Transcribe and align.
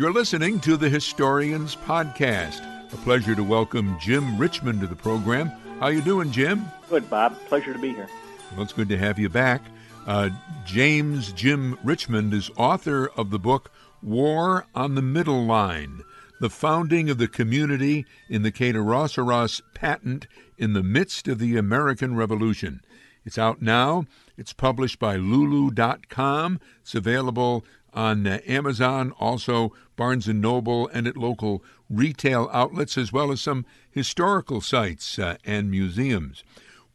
You're 0.00 0.14
listening 0.14 0.60
to 0.60 0.78
the 0.78 0.88
Historians 0.88 1.76
Podcast. 1.76 2.64
A 2.90 2.96
pleasure 2.96 3.34
to 3.34 3.44
welcome 3.44 3.98
Jim 4.00 4.38
Richmond 4.38 4.80
to 4.80 4.86
the 4.86 4.96
program. 4.96 5.48
How 5.78 5.88
are 5.88 5.92
you 5.92 6.00
doing, 6.00 6.32
Jim? 6.32 6.64
Good, 6.88 7.10
Bob. 7.10 7.38
Pleasure 7.48 7.74
to 7.74 7.78
be 7.78 7.90
here. 7.90 8.08
Well, 8.52 8.62
it's 8.62 8.72
good 8.72 8.88
to 8.88 8.96
have 8.96 9.18
you 9.18 9.28
back. 9.28 9.60
Uh, 10.06 10.30
James 10.64 11.32
Jim 11.32 11.78
Richmond 11.84 12.32
is 12.32 12.50
author 12.56 13.08
of 13.08 13.28
the 13.28 13.38
book 13.38 13.70
War 14.00 14.64
on 14.74 14.94
the 14.94 15.02
Middle 15.02 15.44
Line 15.44 16.02
The 16.40 16.48
Founding 16.48 17.10
of 17.10 17.18
the 17.18 17.28
Community 17.28 18.06
in 18.30 18.40
the 18.40 18.50
Kayaderosseras 18.50 19.60
Patent 19.74 20.26
in 20.56 20.72
the 20.72 20.82
Midst 20.82 21.28
of 21.28 21.38
the 21.38 21.58
American 21.58 22.16
Revolution. 22.16 22.80
It's 23.26 23.36
out 23.36 23.60
now. 23.60 24.06
It's 24.38 24.54
published 24.54 24.98
by 24.98 25.16
Lulu.com. 25.16 26.58
It's 26.80 26.94
available 26.94 27.66
on 27.92 28.26
uh, 28.26 28.38
Amazon, 28.46 29.12
also 29.18 29.72
Barnes 29.96 30.28
and 30.28 30.40
Noble, 30.40 30.88
and 30.88 31.06
at 31.06 31.16
local 31.16 31.62
retail 31.88 32.48
outlets, 32.52 32.96
as 32.96 33.12
well 33.12 33.32
as 33.32 33.40
some 33.40 33.66
historical 33.90 34.60
sites 34.60 35.18
uh, 35.18 35.36
and 35.44 35.70
museums. 35.70 36.44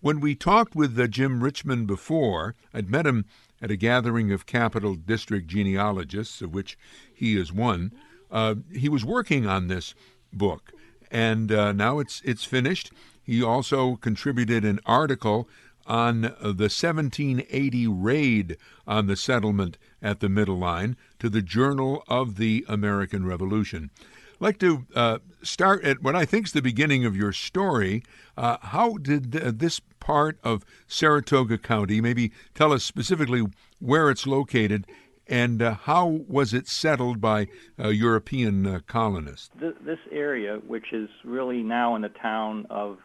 When 0.01 0.19
we 0.19 0.35
talked 0.35 0.75
with 0.75 0.99
uh, 0.99 1.07
Jim 1.07 1.43
Richmond 1.43 1.87
before, 1.87 2.55
I'd 2.73 2.89
met 2.89 3.07
him 3.07 3.25
at 3.61 3.71
a 3.71 3.75
gathering 3.75 4.31
of 4.31 4.45
Capital 4.45 4.95
District 4.95 5.47
genealogists, 5.47 6.41
of 6.41 6.53
which 6.53 6.77
he 7.13 7.37
is 7.37 7.51
one. 7.51 7.91
Uh, 8.29 8.55
he 8.71 8.89
was 8.89 9.03
working 9.03 9.47
on 9.47 9.67
this 9.67 9.95
book, 10.31 10.71
and 11.09 11.51
uh, 11.51 11.71
now 11.71 11.99
it's 11.99 12.21
it's 12.23 12.43
finished. 12.43 12.91
He 13.23 13.41
also 13.41 13.95
contributed 13.95 14.63
an 14.63 14.79
article 14.85 15.49
on 15.85 16.21
the 16.21 16.69
1780 16.69 17.87
raid 17.87 18.57
on 18.87 19.07
the 19.07 19.15
settlement 19.15 19.77
at 20.01 20.19
the 20.19 20.29
Middle 20.29 20.57
Line 20.57 20.95
to 21.19 21.29
the 21.29 21.41
Journal 21.41 22.03
of 22.07 22.37
the 22.37 22.65
American 22.67 23.25
Revolution. 23.25 23.89
I'd 24.35 24.41
like 24.41 24.59
to 24.59 24.85
uh, 24.93 25.19
start 25.43 25.83
at 25.85 26.03
what 26.03 26.15
I 26.15 26.25
think 26.25 26.47
is 26.47 26.51
the 26.51 26.61
beginning 26.61 27.05
of 27.05 27.15
your 27.15 27.31
story. 27.31 28.03
Uh, 28.35 28.57
how 28.61 28.97
did 28.97 29.35
uh, 29.35 29.51
this 29.55 29.79
part 29.99 30.37
of 30.43 30.65
Saratoga 30.87 31.57
County, 31.57 32.01
maybe 32.01 32.31
tell 32.53 32.73
us 32.73 32.83
specifically 32.83 33.43
where 33.79 34.09
it's 34.09 34.27
located, 34.27 34.85
and 35.27 35.61
uh, 35.61 35.73
how 35.73 36.21
was 36.27 36.53
it 36.53 36.67
settled 36.67 37.21
by 37.21 37.47
uh, 37.79 37.87
European 37.87 38.67
uh, 38.67 38.79
colonists? 38.87 39.49
This 39.59 39.99
area, 40.11 40.59
which 40.67 40.91
is 40.91 41.09
really 41.23 41.63
now 41.63 41.95
in 41.95 42.01
the 42.01 42.09
town 42.09 42.67
of 42.69 42.99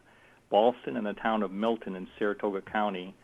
Ballston 0.51 0.97
and 0.97 1.07
the 1.07 1.15
town 1.15 1.43
of 1.43 1.51
Milton 1.53 1.97
in 1.97 2.09
Saratoga 2.19 2.61
County 2.61 3.15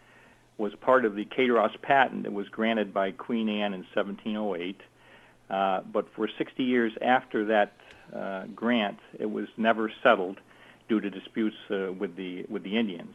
was 0.58 0.72
part 0.80 1.04
of 1.04 1.14
the 1.14 1.24
Kaydeross 1.24 1.80
patent 1.82 2.22
that 2.22 2.32
was 2.32 2.48
granted 2.48 2.94
by 2.94 3.10
Queen 3.10 3.48
Anne 3.48 3.74
in 3.74 3.84
1708. 3.94 4.80
Uh, 5.48 5.80
but 5.92 6.06
for 6.16 6.28
60 6.38 6.62
years 6.62 6.92
after 7.02 7.44
that 7.46 7.72
uh, 8.14 8.44
grant, 8.54 8.98
it 9.18 9.26
was 9.26 9.46
never 9.56 9.92
settled 10.02 10.38
due 10.88 11.00
to 11.00 11.10
disputes 11.10 11.56
uh, 11.70 11.92
with 11.92 12.16
the 12.16 12.44
with 12.48 12.62
the 12.62 12.78
Indians. 12.78 13.14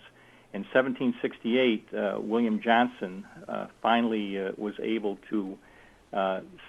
In 0.53 0.61
1768, 0.73 1.87
uh, 1.93 2.19
William 2.19 2.61
Johnson 2.61 3.25
uh, 3.47 3.67
finally 3.81 4.37
uh, 4.37 4.51
was 4.57 4.73
able 4.81 5.17
to 5.29 5.57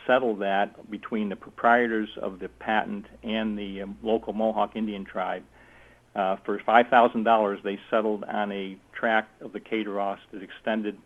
settle 0.06 0.36
that 0.36 0.88
between 0.88 1.28
the 1.28 1.34
proprietors 1.34 2.08
of 2.22 2.38
the 2.38 2.48
patent 2.48 3.04
and 3.24 3.58
the 3.58 3.82
um, 3.82 3.98
local 4.00 4.32
Mohawk 4.32 4.76
Indian 4.76 5.04
tribe 5.04 5.42
uh, 6.14 6.36
for 6.44 6.58
$5,000, 6.58 7.62
they 7.62 7.78
settled 7.91 8.24
on 8.24 8.52
a 8.52 8.77
tract 8.92 9.41
of 9.42 9.52
the 9.52 9.60
Kaydeross 9.60 10.19
that 10.32 10.42
extended 10.42 10.98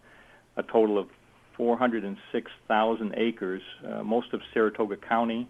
a 0.57 0.63
total 0.63 0.99
of 0.99 1.09
406,000 1.57 3.15
acres, 3.17 3.63
uh, 3.87 4.03
most 4.03 4.33
of 4.33 4.41
Saratoga 4.53 4.97
County, 4.97 5.49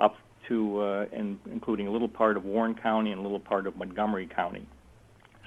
up 0.00 0.16
to 0.48 0.80
uh, 0.80 1.06
and 1.12 1.38
including 1.50 1.86
a 1.86 1.90
little 1.90 2.08
part 2.08 2.36
of 2.36 2.44
Warren 2.44 2.74
County 2.74 3.12
and 3.12 3.20
a 3.20 3.22
little 3.22 3.40
part 3.40 3.66
of 3.66 3.76
Montgomery 3.76 4.26
County. 4.26 4.66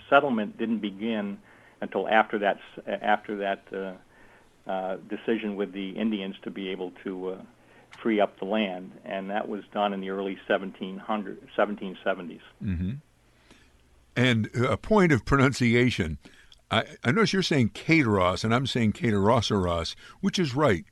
Settlement 0.09 0.57
didn't 0.57 0.79
begin 0.79 1.37
until 1.81 2.07
after 2.07 2.39
that 2.39 2.59
after 2.87 3.37
that 3.37 3.63
uh, 3.73 4.69
uh, 4.69 4.97
decision 5.09 5.55
with 5.55 5.73
the 5.73 5.91
Indians 5.91 6.35
to 6.43 6.51
be 6.51 6.69
able 6.69 6.91
to 7.03 7.29
uh, 7.29 7.41
free 8.01 8.19
up 8.19 8.37
the 8.39 8.45
land, 8.45 8.91
and 9.05 9.29
that 9.29 9.47
was 9.47 9.63
done 9.73 9.93
in 9.93 10.01
the 10.01 10.09
early 10.09 10.37
1700 10.47 11.47
1770s. 11.57 12.39
Mm-hmm. 12.63 12.91
And 14.15 14.49
a 14.55 14.77
point 14.77 15.11
of 15.11 15.25
pronunciation. 15.25 16.17
I, 16.69 16.83
I 17.03 17.11
notice 17.11 17.33
you're 17.33 17.43
saying 17.43 17.69
Kaydeross, 17.69 18.43
and 18.43 18.53
I'm 18.53 18.67
saying 18.67 18.93
Kayaderosseras. 18.93 19.95
Which 20.21 20.39
is 20.39 20.55
right? 20.55 20.85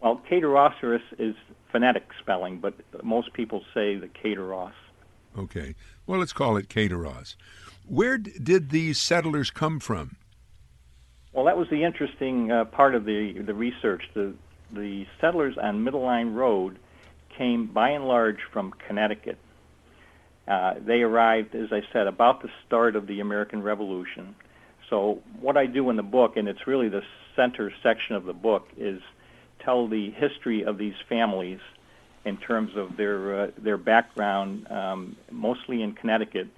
Well, 0.00 0.20
Kayaderosseras 0.30 1.02
is 1.18 1.34
phonetic 1.72 2.08
spelling, 2.20 2.58
but 2.58 2.74
most 3.04 3.32
people 3.32 3.62
say 3.72 3.96
the 3.96 4.08
Kaydeross. 4.08 4.72
Okay. 5.38 5.74
Well, 6.06 6.18
let's 6.18 6.32
call 6.32 6.56
it 6.56 6.68
Kaydeross. 6.68 7.36
Where 7.86 8.18
d- 8.18 8.32
did 8.42 8.70
these 8.70 9.00
settlers 9.00 9.50
come 9.50 9.80
from? 9.80 10.16
Well, 11.32 11.44
that 11.44 11.56
was 11.56 11.68
the 11.70 11.84
interesting 11.84 12.50
uh, 12.50 12.64
part 12.64 12.94
of 12.94 13.04
the 13.04 13.40
the 13.46 13.54
research. 13.54 14.02
The 14.14 14.34
the 14.72 15.06
settlers 15.20 15.56
on 15.58 15.84
Middle 15.84 16.02
Line 16.02 16.34
Road 16.34 16.78
came 17.36 17.66
by 17.66 17.90
and 17.90 18.06
large 18.06 18.38
from 18.52 18.72
Connecticut. 18.86 19.38
Uh, 20.48 20.74
they 20.84 21.02
arrived, 21.02 21.54
as 21.54 21.68
I 21.72 21.80
said, 21.92 22.06
about 22.06 22.42
the 22.42 22.48
start 22.66 22.96
of 22.96 23.06
the 23.06 23.20
American 23.20 23.62
Revolution. 23.62 24.34
So 24.88 25.22
what 25.40 25.56
I 25.56 25.66
do 25.66 25.90
in 25.90 25.96
the 25.96 26.02
book, 26.02 26.36
and 26.36 26.48
it's 26.48 26.66
really 26.66 26.88
the 26.88 27.02
center 27.36 27.72
section 27.82 28.16
of 28.16 28.24
the 28.24 28.32
book, 28.32 28.66
is 28.76 29.00
tell 29.64 29.86
the 29.86 30.10
history 30.10 30.64
of 30.64 30.78
these 30.78 30.94
families 31.08 31.60
in 32.24 32.36
terms 32.36 32.72
of 32.76 32.96
their 32.96 33.42
uh, 33.42 33.50
their 33.56 33.78
background, 33.78 34.70
um, 34.70 35.16
mostly 35.30 35.82
in 35.82 35.92
Connecticut. 35.92 36.48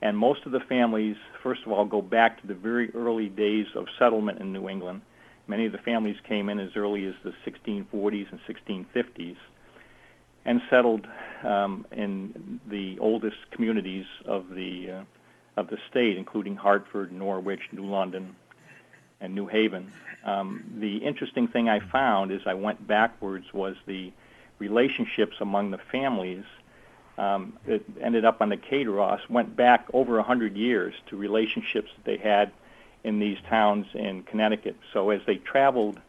And 0.00 0.18
most 0.18 0.46
of 0.46 0.52
the 0.52 0.60
families, 0.68 1.16
first 1.42 1.60
of 1.64 1.70
all, 1.70 1.84
go 1.84 2.02
back 2.02 2.40
to 2.40 2.46
the 2.46 2.54
very 2.54 2.90
early 2.94 3.28
days 3.28 3.66
of 3.76 3.86
settlement 3.98 4.40
in 4.40 4.52
New 4.52 4.68
England. 4.68 5.02
Many 5.46 5.66
of 5.66 5.72
the 5.72 5.78
families 5.78 6.16
came 6.28 6.48
in 6.48 6.58
as 6.58 6.70
early 6.74 7.06
as 7.06 7.14
the 7.22 7.32
1640s 7.46 8.26
and 8.32 8.40
1650s 8.48 9.36
and 10.44 10.60
settled 10.68 11.06
um, 11.44 11.86
in 11.92 12.60
the 12.68 12.98
oldest 12.98 13.36
communities 13.50 14.06
of 14.24 14.48
the 14.50 14.90
uh, 14.90 15.02
of 15.56 15.68
the 15.68 15.76
state, 15.90 16.16
including 16.16 16.56
Hartford, 16.56 17.12
Norwich, 17.12 17.60
New 17.72 17.84
London, 17.84 18.34
and 19.20 19.34
New 19.34 19.46
Haven. 19.46 19.92
Um, 20.24 20.64
the 20.78 20.96
interesting 20.98 21.46
thing 21.46 21.68
I 21.68 21.80
found 21.80 22.32
as 22.32 22.40
I 22.46 22.54
went 22.54 22.86
backwards 22.86 23.52
was 23.52 23.76
the 23.86 24.12
relationships 24.58 25.36
among 25.40 25.70
the 25.70 25.78
families. 25.90 26.44
Um, 27.18 27.58
ended 28.00 28.24
up 28.24 28.40
on 28.40 28.48
the 28.48 28.56
Kaydeross, 28.56 29.28
went 29.28 29.54
back 29.54 29.86
over 29.92 30.18
a 30.18 30.22
hundred 30.22 30.56
years 30.56 30.94
to 31.08 31.16
relationships 31.16 31.90
that 31.96 32.04
they 32.04 32.16
had 32.16 32.52
in 33.04 33.18
these 33.18 33.36
towns 33.50 33.86
in 33.94 34.22
Connecticut. 34.22 34.76
So 34.94 35.10
as 35.10 35.20
they 35.26 35.36
traveled 35.36 36.00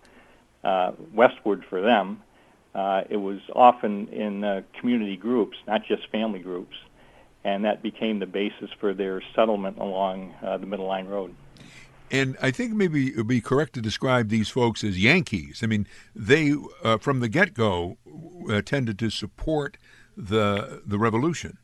uh, 0.63 0.93
westward 1.13 1.65
for 1.69 1.81
them, 1.81 2.21
uh, 2.75 3.03
it 3.09 3.17
was 3.17 3.39
often 3.55 4.07
in 4.07 4.43
uh, 4.43 4.61
community 4.79 5.15
groups, 5.15 5.57
not 5.67 5.85
just 5.85 6.09
family 6.09 6.39
groups, 6.39 6.75
and 7.43 7.65
that 7.65 7.83
became 7.83 8.19
the 8.19 8.25
basis 8.25 8.69
for 8.79 8.93
their 8.93 9.21
settlement 9.35 9.77
along 9.77 10.33
uh, 10.41 10.57
the 10.57 10.65
Middle 10.65 10.87
Line 10.87 11.07
Road. 11.07 11.35
And 12.09 12.35
I 12.41 12.51
think 12.51 12.73
maybe 12.73 13.07
it 13.07 13.17
would 13.17 13.27
be 13.27 13.41
correct 13.41 13.73
to 13.73 13.81
describe 13.81 14.29
these 14.29 14.49
folks 14.49 14.83
as 14.83 15.01
Yankees. 15.01 15.61
I 15.63 15.67
mean, 15.67 15.87
they, 16.15 16.55
uh, 16.83 16.97
from 16.97 17.19
the 17.19 17.29
get 17.29 17.53
go, 17.53 17.97
uh, 18.49 18.61
tended 18.61 18.99
to 18.99 19.09
support 19.09 19.77
the 20.15 20.81
the 20.85 20.99
revolution. 20.99 21.57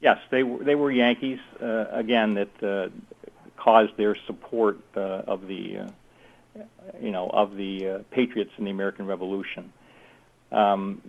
Yes, 0.00 0.18
they 0.30 0.42
were 0.42 0.64
they 0.64 0.74
were 0.74 0.90
Yankees 0.90 1.40
uh, 1.62 1.86
again 1.90 2.34
that 2.34 2.90
caused 3.56 3.96
their 3.96 4.16
support 4.26 4.78
of 4.94 5.46
the 5.46 5.90
you 7.00 7.10
know 7.10 7.28
of 7.28 7.56
the 7.56 8.04
patriots 8.10 8.52
in 8.56 8.64
the 8.64 8.70
American 8.70 9.06
Revolution. 9.06 9.72
Um, 10.50 11.02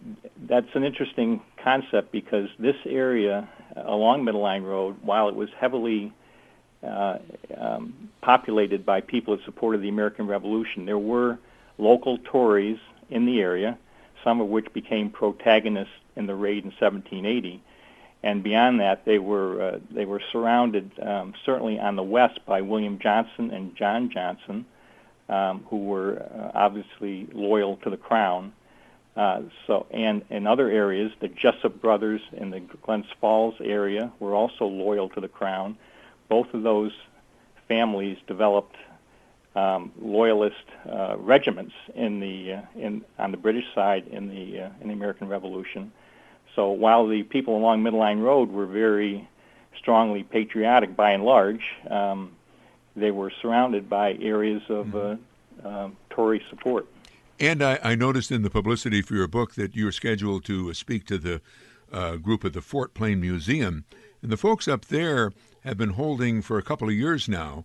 that's 0.48 0.68
an 0.74 0.84
interesting 0.84 1.42
concept 1.64 2.12
because 2.12 2.50
this 2.60 2.76
area 2.86 3.48
along 3.76 4.24
Middle 4.24 4.42
Line 4.42 4.64
Road, 4.64 4.98
while 5.02 5.30
it 5.30 5.36
was 5.36 5.50
heavily 5.58 6.12
uh, 6.84 7.18
um, 7.58 8.10
populated 8.22 8.86
by 8.86 9.02
people 9.02 9.36
that 9.36 9.46
supported 9.46 9.82
the 9.82 9.90
American 9.90 10.28
Revolution, 10.28 10.86
there 10.86 10.98
were 10.98 11.38
local 11.78 12.18
Tories 12.18 12.80
in 13.10 13.26
the 13.26 13.40
area, 13.40 13.78
some 14.24 14.42
of 14.42 14.48
which 14.48 14.72
became 14.74 15.10
protagonists 15.10 15.94
in 16.16 16.26
the 16.26 16.36
raid 16.36 16.64
in 16.64 16.72
1780. 16.72 17.62
And 18.22 18.44
beyond 18.44 18.82
that, 18.82 19.06
they 19.06 19.18
were 19.18 19.62
uh, 19.62 19.80
they 19.92 20.04
were 20.04 20.22
surrounded 20.32 20.92
um, 21.02 21.34
certainly 21.46 21.80
on 21.80 21.96
the 21.96 22.04
west 22.04 22.40
by 22.46 22.60
William 22.60 23.00
Johnson 23.00 23.52
and 23.52 23.76
John 23.78 24.10
Johnson, 24.10 24.66
um, 25.30 25.66
who 25.70 25.86
were 25.86 26.22
uh, 26.22 26.52
obviously 26.54 27.30
loyal 27.32 27.78
to 27.78 27.90
the 27.90 27.96
crown. 27.96 28.52
Uh, 29.20 29.42
so, 29.68 29.86
and 29.92 30.24
in 30.30 30.48
other 30.48 30.70
areas, 30.70 31.12
the 31.20 31.28
Jessup 31.28 31.82
brothers 31.82 32.22
in 32.32 32.52
the 32.52 32.62
Glens 32.62 33.06
Falls 33.20 33.54
area 33.60 34.14
were 34.18 34.34
also 34.34 34.64
loyal 34.64 35.10
to 35.10 35.20
the 35.20 35.28
crown. 35.28 35.78
Both 36.30 36.54
of 36.54 36.64
those 36.64 36.94
families 37.68 38.18
developed 38.28 38.78
um, 39.56 39.92
loyalist 40.00 40.64
uh, 40.90 41.18
regiments 41.18 41.74
in 41.96 42.22
the 42.22 42.54
uh, 42.54 42.62
in 42.78 43.04
on 43.18 43.32
the 43.32 43.38
British 43.38 43.66
side 43.76 44.08
in 44.08 44.30
the 44.30 44.62
uh, 44.62 44.70
in 44.80 44.88
the 44.88 44.94
American 44.94 45.28
Revolution. 45.28 45.92
So 46.56 46.70
while 46.70 47.06
the 47.06 47.24
people 47.24 47.58
along 47.58 47.84
Middle 47.84 48.00
Line 48.00 48.20
Road 48.20 48.50
were 48.50 48.68
very 48.68 49.28
strongly 49.78 50.24
patriotic 50.24 50.96
by 50.96 51.12
and 51.12 51.26
large, 51.26 51.64
um, 51.90 52.32
they 52.96 53.12
were 53.12 53.34
surrounded 53.42 53.90
by 53.90 54.14
areas 54.14 54.62
of 54.70 54.86
mm-hmm. 54.86 55.68
uh, 55.68 55.70
uh, 55.70 55.90
Tory 56.10 56.42
support. 56.50 56.88
And 57.40 57.64
I, 57.64 57.80
I, 57.82 57.96
noticed 57.96 58.32
in 58.32 58.42
the 58.42 58.50
publicity 58.50 59.02
for 59.02 59.16
your 59.16 59.28
book 59.28 59.56
that 59.56 59.74
you're 59.74 59.94
scheduled 59.94 60.44
to 60.46 60.74
speak 60.74 61.06
to 61.06 61.18
the 61.18 61.42
uh, 61.90 62.18
group 62.18 62.44
at 62.44 62.52
the 62.52 62.62
Fort 62.62 62.94
Plain 62.94 63.22
Museum. 63.22 63.86
And 64.22 64.30
the 64.30 64.38
folks 64.38 64.68
up 64.68 64.86
there 64.86 65.32
have 65.64 65.78
been 65.78 65.92
holding 65.92 66.42
for 66.42 66.58
a 66.58 66.64
couple 66.64 66.90
of 66.90 66.96
years 66.96 67.30
now 67.30 67.64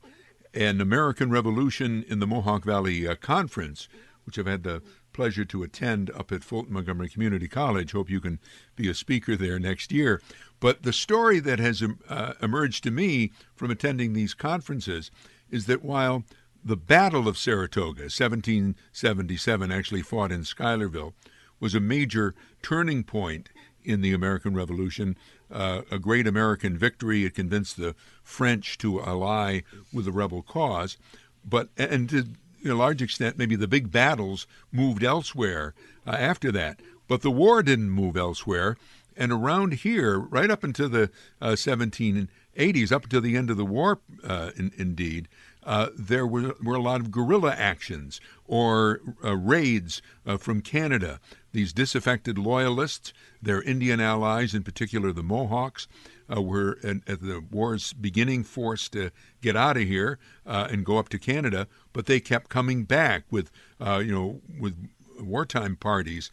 an 0.55 0.81
American 0.81 1.31
Revolution 1.31 2.05
in 2.09 2.21
the 2.21 2.27
Mohawk 2.27 2.65
Valley 2.65 3.09
uh, 3.09 3.17
Conference, 3.17 3.89
which 4.25 4.39
I've 4.39 4.47
had 4.47 4.63
the 4.63 4.81
pleasure 5.13 5.45
to 5.47 5.65
attend 5.65 6.09
up 6.11 6.31
at 6.31 6.45
Fulton 6.45 6.73
Montgomery 6.73 7.09
Community 7.09 7.49
College. 7.49 7.91
Hope 7.91 8.09
you 8.09 8.21
can 8.21 8.39
be 8.77 8.89
a 8.89 8.95
speaker 8.95 9.35
there 9.37 9.59
next 9.59 9.91
year. 9.91 10.23
But 10.61 10.85
the 10.85 10.93
story 10.93 11.41
that 11.41 11.59
has 11.59 11.83
uh, 12.09 12.35
emerged 12.41 12.85
to 12.85 12.93
me 12.93 13.33
from 13.57 13.73
attending 13.73 14.13
these 14.13 14.35
conferences 14.35 15.11
is 15.51 15.67
that 15.67 15.85
while 15.85 16.23
the 16.65 16.77
Battle 16.77 17.29
of 17.29 17.37
Saratoga, 17.37 18.05
1777, 18.05 19.71
actually 19.71 20.03
fought 20.03 20.33
in 20.33 20.45
Schuylerville, 20.45 21.13
was 21.61 21.75
a 21.75 21.81
major 21.81 22.35
turning 22.63 23.05
point 23.05 23.51
in 23.85 24.01
the 24.01 24.15
American 24.15 24.55
Revolution, 24.55 25.17
uh, 25.53 25.83
a 25.91 25.99
great 25.99 26.27
American 26.27 26.79
victory. 26.79 27.25
It 27.25 27.35
convinced 27.35 27.77
the 27.77 27.95
French 28.23 28.79
to 28.79 29.03
ally 29.03 29.61
with 29.93 30.07
the 30.07 30.13
rebel 30.13 30.43
cause. 30.43 30.97
But, 31.45 31.69
and 31.77 32.09
to 32.09 32.25
a 32.65 32.73
large 32.73 33.03
extent, 33.03 33.37
maybe 33.37 33.57
the 33.57 33.69
big 33.69 33.93
battles 33.93 34.47
moved 34.73 35.05
elsewhere 35.05 35.75
uh, 36.07 36.13
after 36.13 36.51
that. 36.53 36.81
But 37.07 37.21
the 37.21 37.31
war 37.31 37.63
didn't 37.63 37.91
move 37.91 38.17
elsewhere. 38.17 38.79
And 39.17 39.31
around 39.31 39.75
here, 39.75 40.19
right 40.19 40.51
up 40.51 40.65
into 40.65 40.89
the 40.89 41.11
uh, 41.41 41.53
1780s, 41.53 42.91
up 42.91 43.09
to 43.11 43.21
the 43.21 43.37
end 43.37 43.51
of 43.51 43.59
the 43.59 43.67
war, 43.67 44.01
uh, 44.27 44.51
in, 44.57 44.73
indeed, 44.77 45.29
uh, 45.65 45.89
there 45.97 46.27
were, 46.27 46.55
were 46.63 46.75
a 46.75 46.83
lot 46.83 47.01
of 47.01 47.11
guerrilla 47.11 47.53
actions 47.53 48.21
or 48.47 49.01
uh, 49.25 49.37
raids 49.37 50.03
uh, 50.27 50.37
from 50.37 50.61
Canada. 50.61 51.21
These 51.53 51.73
disaffected 51.73 52.39
loyalists, 52.39 53.13
their 53.41 53.63
Indian 53.63 54.01
allies, 54.01 54.55
in 54.55 54.63
particular 54.63 55.13
the 55.13 55.23
Mohawks, 55.23 55.89
uh, 56.35 56.43
were 56.43 56.79
at, 56.83 56.97
at, 57.07 57.21
the 57.21 57.43
war's 57.51 57.93
beginning 57.93 58.45
forced 58.45 58.93
to 58.93 59.11
get 59.43 59.57
out 59.57 59.77
of 59.77 59.85
here 59.85 60.19
uh, 60.47 60.69
and 60.71 60.85
go 60.85 60.99
up 60.99 61.09
to 61.11 61.19
Canada, 61.19 61.67
but 61.93 62.07
they 62.07 62.21
kept 62.21 62.49
coming 62.49 62.85
back 62.85 63.25
with, 63.31 63.51
uh, 63.81 64.03
you 64.05 64.13
know, 64.13 64.41
with 64.59 64.89
wartime 65.21 65.77
parties 65.77 66.31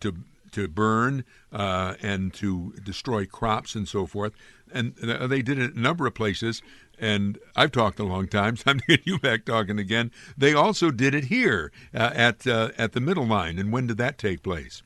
to 0.00 0.14
to 0.50 0.68
burn 0.68 1.24
and 1.50 2.32
to 2.32 2.72
destroy 2.84 3.26
crops 3.26 3.74
and 3.74 3.88
so 3.88 4.06
forth. 4.06 4.32
And 4.72 4.94
they 4.96 5.42
did 5.42 5.58
it 5.58 5.74
a 5.74 5.80
number 5.80 6.06
of 6.06 6.14
places 6.14 6.62
and 6.98 7.38
I've 7.56 7.72
talked 7.72 7.98
a 7.98 8.04
long 8.04 8.28
time. 8.28 8.56
Time 8.64 8.80
to 8.80 8.86
get 8.86 9.06
you 9.06 9.18
back 9.18 9.44
talking 9.44 9.78
again. 9.78 10.10
They 10.36 10.54
also 10.54 10.90
did 10.90 11.14
it 11.14 11.24
here 11.24 11.72
uh, 11.94 12.10
at 12.14 12.46
uh, 12.46 12.70
at 12.78 12.92
the 12.92 13.00
middle 13.00 13.26
line. 13.26 13.58
And 13.58 13.72
when 13.72 13.86
did 13.86 13.98
that 13.98 14.18
take 14.18 14.42
place? 14.42 14.82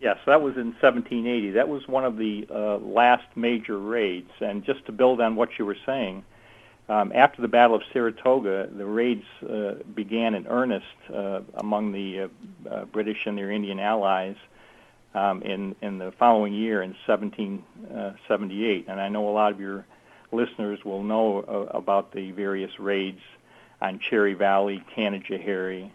Yes, 0.00 0.18
that 0.26 0.42
was 0.42 0.56
in 0.56 0.74
1780. 0.80 1.52
That 1.52 1.68
was 1.68 1.86
one 1.86 2.04
of 2.04 2.16
the 2.16 2.44
uh, 2.50 2.78
last 2.78 3.24
major 3.36 3.78
raids. 3.78 4.32
And 4.40 4.64
just 4.64 4.84
to 4.86 4.92
build 4.92 5.20
on 5.20 5.36
what 5.36 5.50
you 5.60 5.64
were 5.64 5.76
saying, 5.86 6.24
um, 6.88 7.12
after 7.14 7.40
the 7.40 7.46
Battle 7.46 7.76
of 7.76 7.82
Saratoga, 7.92 8.68
the 8.76 8.84
raids 8.84 9.24
uh, 9.48 9.74
began 9.94 10.34
in 10.34 10.48
earnest 10.48 10.86
uh, 11.14 11.42
among 11.54 11.92
the 11.92 12.28
uh, 12.68 12.84
British 12.86 13.26
and 13.26 13.38
their 13.38 13.50
Indian 13.50 13.78
allies. 13.78 14.36
Um, 15.14 15.42
in 15.42 15.76
in 15.82 15.98
the 15.98 16.10
following 16.12 16.54
year 16.54 16.80
in 16.80 16.96
1778, 17.06 18.86
and 18.88 18.98
I 18.98 19.10
know 19.10 19.28
a 19.28 19.30
lot 19.30 19.52
of 19.52 19.60
your 19.60 19.84
listeners 20.32 20.84
will 20.84 21.02
know 21.02 21.40
uh, 21.40 21.76
about 21.76 22.12
the 22.12 22.30
various 22.32 22.78
raids 22.78 23.20
on 23.80 23.98
Cherry 23.98 24.34
Valley, 24.34 24.82
Canajoharie, 24.96 25.90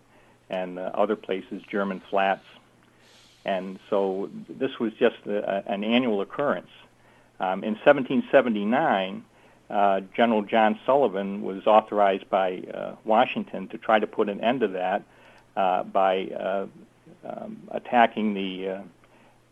and 0.50 0.80
uh, 0.80 0.92
other 0.94 1.16
places, 1.16 1.62
German 1.70 2.02
Flats. 2.10 2.46
And 3.46 3.80
so 3.90 4.30
this 4.50 4.78
was 4.80 4.94
just 4.94 5.26
a, 5.26 5.64
an 5.72 5.84
annual 5.84 6.22
occurrence. 6.22 6.70
Um, 7.40 7.64
in 7.64 7.76
1779, 7.76 9.24
uh, 9.70 10.02
General 10.16 10.42
John 10.44 10.80
Sullivan 10.86 11.42
was 11.42 11.66
authorized 11.68 12.30
by 12.30 12.64
uh, 12.74 12.96
Washington 13.04 13.68
to 13.70 13.78
try 13.78 14.00
to 14.00 14.08
put 14.08 14.30
an 14.30 14.42
end 14.42 14.62
to 14.62 14.68
that 14.70 15.04
uh, 15.56 15.84
by 15.84 16.28
uh, 16.28 16.68
um, 17.26 17.64
attacking 17.72 18.34
the 18.34 18.84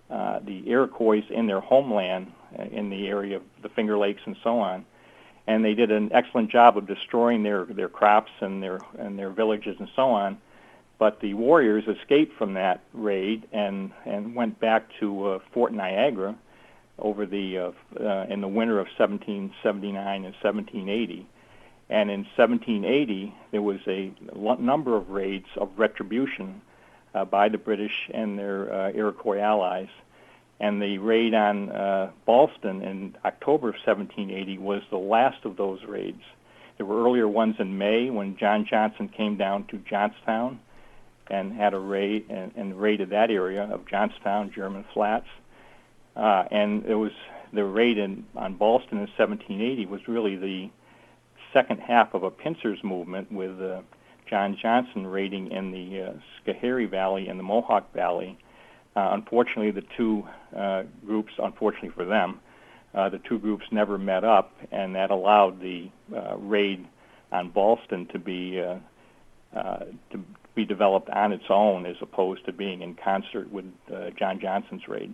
uh, 0.08 0.40
the 0.40 0.70
Iroquois 0.70 1.24
in 1.32 1.48
their 1.48 1.60
homeland 1.60 2.32
uh, 2.45 2.45
in 2.72 2.90
the 2.90 3.07
area 3.07 3.38
of 3.38 3.44
the 3.62 3.69
Finger 3.69 3.98
Lakes 3.98 4.22
and 4.25 4.36
so 4.44 4.60
on. 4.60 4.86
And 5.48 5.63
they 5.63 5.75
did 5.75 5.92
an 5.92 6.12
excellent 6.12 6.50
job 6.50 6.78
of 6.78 6.88
destroying 6.88 7.44
their, 7.44 7.66
their 7.66 7.90
crops 7.90 8.31
and 8.40 8.63
their 8.63 8.80
and 8.98 9.18
their 9.18 9.30
villages 9.30 9.75
and 9.80 9.90
so 9.96 10.10
on. 10.10 10.40
But 10.98 11.19
the 11.19 11.34
warriors 11.34 11.84
escaped 11.88 12.38
from 12.38 12.54
that 12.54 12.81
raid 12.94 13.48
and 13.52 13.92
and 14.06 14.36
went 14.36 14.60
back 14.60 14.90
to 15.00 15.28
uh, 15.28 15.40
Fort 15.54 15.74
Niagara 15.74 16.36
over 16.98 17.25
the 17.25 17.57
uh, 17.57 17.72
uh, 18.00 18.25
in 18.30 18.42
the 18.42 18.48
winter 18.48 18.80
of 18.80 18.88
1779 18.98 20.25
and 20.25 20.34
1780. 20.42 21.28
And 21.90 22.10
in 22.10 22.22
1780, 22.36 23.36
there 23.51 23.62
was 23.62 23.80
a 23.88 24.12
number 24.60 24.96
of 24.96 25.10
raids 25.10 25.46
of 25.56 25.69
retribution 25.78 26.62
uh, 27.13 27.25
by 27.25 27.50
the 27.50 27.58
British 27.58 28.10
and 28.12 28.40
their 28.40 28.74
uh, 28.74 28.92
Iroquois 28.92 29.40
allies. 29.40 29.90
And 30.60 30.81
the 30.81 30.98
raid 31.00 31.34
on 31.34 31.69
uh, 31.69 32.12
Ballston 32.25 32.81
in 32.81 33.16
October 33.25 33.69
of 33.69 33.75
1780 33.86 34.57
was 34.57 34.81
the 34.90 34.98
last 34.98 35.44
of 35.44 35.57
those 35.57 35.80
raids. 35.88 36.22
There 36.78 36.86
were 36.86 37.04
earlier 37.04 37.28
ones 37.28 37.56
in 37.60 37.78
May 37.78 38.10
when 38.10 38.38
John 38.38 38.66
Johnson 38.69 39.10
came 39.10 39.38
down 39.38 39.66
to 39.68 39.78
Johnstown 39.78 40.60
and 41.30 41.54
had 41.54 41.74
a 41.74 41.80
raid 41.80 42.30
and, 42.30 42.52
and 42.56 42.80
raided 42.80 43.10
that 43.10 43.31
area 43.31 43.63
of 43.63 43.88
Johnstown, 43.88 44.52
German 44.54 44.86
Flats. 44.94 45.28
Uh, 46.16 46.46
and 46.52 46.86
it 46.86 46.96
was 46.96 47.12
the 47.54 47.63
raid 47.63 47.98
in, 47.98 48.25
on 48.36 48.58
Ballston 48.58 48.94
in 48.94 49.10
1780 49.18 49.86
was 49.88 50.01
really 50.08 50.36
the 50.36 50.69
second 51.54 51.80
half 51.80 52.13
of 52.13 52.24
a 52.24 52.31
pincers 52.31 52.80
movement 52.84 53.31
with 53.31 53.62
uh, 53.62 53.81
John 54.30 54.58
Johnson 54.62 55.08
raiding 55.08 55.51
in 55.51 55.72
the 55.72 56.01
uh, 56.01 56.13
Schoharie 56.44 56.90
Valley 56.90 57.28
and 57.28 57.40
the 57.40 57.44
Mohawk 57.44 57.94
Valley. 57.94 58.38
Uh, 58.96 59.10
unfortunately, 59.12 59.72
the 59.72 59.86
two 59.98 60.26
uh, 60.56 60.84
groups, 61.06 61.34
unfortunately 61.38 61.90
for 61.90 62.06
them, 62.06 62.40
uh, 62.94 63.10
the 63.10 63.20
two 63.20 63.38
groups 63.40 63.66
never 63.72 63.98
met 63.98 64.24
up, 64.24 64.54
and 64.72 64.96
that 64.96 65.12
allowed 65.12 65.60
the 65.62 65.90
uh, 66.16 66.38
raid 66.38 66.86
on 67.32 67.52
Ballston 67.52 68.08
to 68.14 68.20
be 68.20 68.62
uh, 68.62 68.78
uh, 69.54 69.86
to 70.12 70.24
be 70.54 70.66
developed 70.66 71.10
on 71.10 71.34
its 71.34 71.46
own, 71.50 71.86
as 71.86 71.98
opposed 72.02 72.46
to 72.46 72.54
being 72.54 72.82
in 72.82 72.96
concert 72.96 73.52
with 73.52 73.66
uh, 73.94 74.12
John 74.18 74.40
Johnson's 74.40 74.88
raid. 74.88 75.14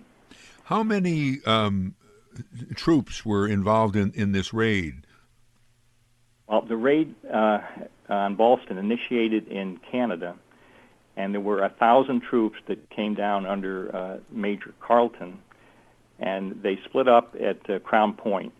How 0.66 0.84
many 0.84 1.40
um, 1.46 1.96
troops 2.76 3.26
were 3.26 3.48
involved 3.48 3.96
in, 3.96 4.12
in 4.14 4.32
this 4.32 4.54
raid? 4.54 5.08
Well, 6.48 6.62
the 6.62 6.78
raid 6.78 7.16
uh, 7.32 7.60
on 8.10 8.36
Ballston 8.36 8.78
initiated 8.78 9.48
in 9.48 9.80
Canada, 9.92 10.36
and 11.18 11.34
there 11.34 11.41
were 11.41 11.63
a 11.63 11.70
thousand 11.70 12.22
troops 12.22 12.58
that 12.68 12.89
came 12.89 13.13
down 13.13 13.46
under 13.46 13.96
uh, 13.96 14.18
Major 14.30 14.74
Carleton, 14.80 15.39
and 16.20 16.62
they 16.62 16.80
split 16.86 17.08
up 17.08 17.36
at 17.39 17.70
uh, 17.70 17.80
Crown 17.80 18.13
Point. 18.13 18.53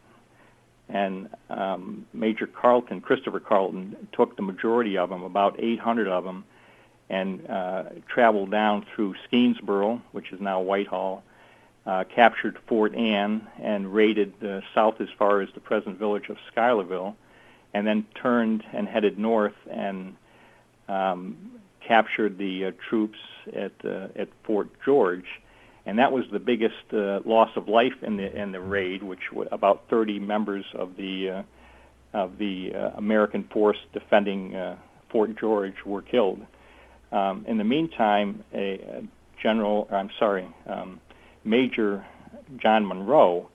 And 0.90 1.30
um, 1.50 2.06
Major 2.14 2.48
Carleton, 2.48 3.00
Christopher 3.00 3.40
Carleton, 3.40 3.96
took 4.12 4.36
the 4.36 4.42
majority 4.42 4.98
of 4.98 5.10
them, 5.10 5.24
about 5.24 5.56
800 5.58 6.08
of 6.08 6.26
them, 6.26 6.44
and 7.10 7.50
uh, 7.50 7.84
traveled 8.08 8.52
down 8.52 8.86
through 8.94 9.16
Skenesboro, 9.26 10.02
which 10.12 10.32
is 10.34 10.42
now 10.42 10.60
Whitehall, 10.62 11.24
uh, 11.86 12.04
captured 12.14 12.58
Fort 12.68 12.94
Anne, 12.94 13.48
and 13.62 13.94
raided 13.94 14.34
south 14.76 15.00
as 15.00 15.08
far 15.18 15.42
as 15.42 15.50
the 15.54 15.62
present 15.62 15.98
village 15.98 16.30
of 16.30 16.38
Schuylerville 16.54 17.16
and 17.74 17.88
then 17.88 18.06
turned 18.16 18.64
and 18.74 18.88
headed 18.88 19.18
north 19.18 19.56
and 19.70 20.16
um, 20.88 21.52
captured 21.86 22.38
the 22.38 22.66
uh, 22.66 22.72
troops 22.90 23.18
at 23.54 23.74
uh, 23.84 24.08
at 24.16 24.30
Fort 24.44 24.70
George, 24.86 25.26
and 25.86 25.98
that 26.00 26.12
was 26.12 26.26
the 26.32 26.40
biggest 26.40 26.94
uh, 26.94 27.20
loss 27.26 27.50
of 27.56 27.68
life 27.68 27.96
in 28.02 28.18
the 28.18 28.36
in 28.36 28.52
the 28.52 28.62
raid, 28.62 29.04
which 29.04 29.22
about 29.52 29.84
30 29.90 30.20
members 30.20 30.66
of 30.74 30.96
the 30.96 31.30
uh, 31.30 31.44
of 32.14 32.38
the 32.38 32.74
uh, 32.76 32.98
American 32.98 33.44
force 33.52 33.78
defending 33.94 34.56
uh, 34.56 34.78
Fort 35.10 35.38
George 35.40 35.76
were 35.86 36.02
killed. 36.02 36.46
Um, 37.12 37.46
in 37.48 37.58
the 37.58 37.64
meantime, 37.64 38.44
a, 38.54 38.74
a 38.74 39.04
general, 39.42 39.88
I'm 39.92 40.10
sorry, 40.18 40.48
um, 40.68 41.00
Major 41.44 42.06
John 42.58 42.86
Munro 42.86 43.50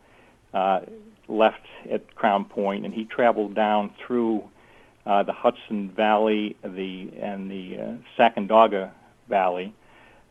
uh, 0.52 0.80
left 1.28 1.66
at 1.90 2.14
Crown 2.14 2.44
Point, 2.44 2.84
and 2.84 2.92
he 2.94 3.04
traveled 3.04 3.54
down 3.54 3.92
through 4.06 4.44
uh, 5.06 5.22
the 5.22 5.32
Hudson 5.32 5.90
Valley, 5.90 6.56
the 6.62 7.10
and 7.20 7.50
the 7.50 7.78
uh, 7.78 7.92
Sacandaga 8.18 8.90
Valley, 9.28 9.72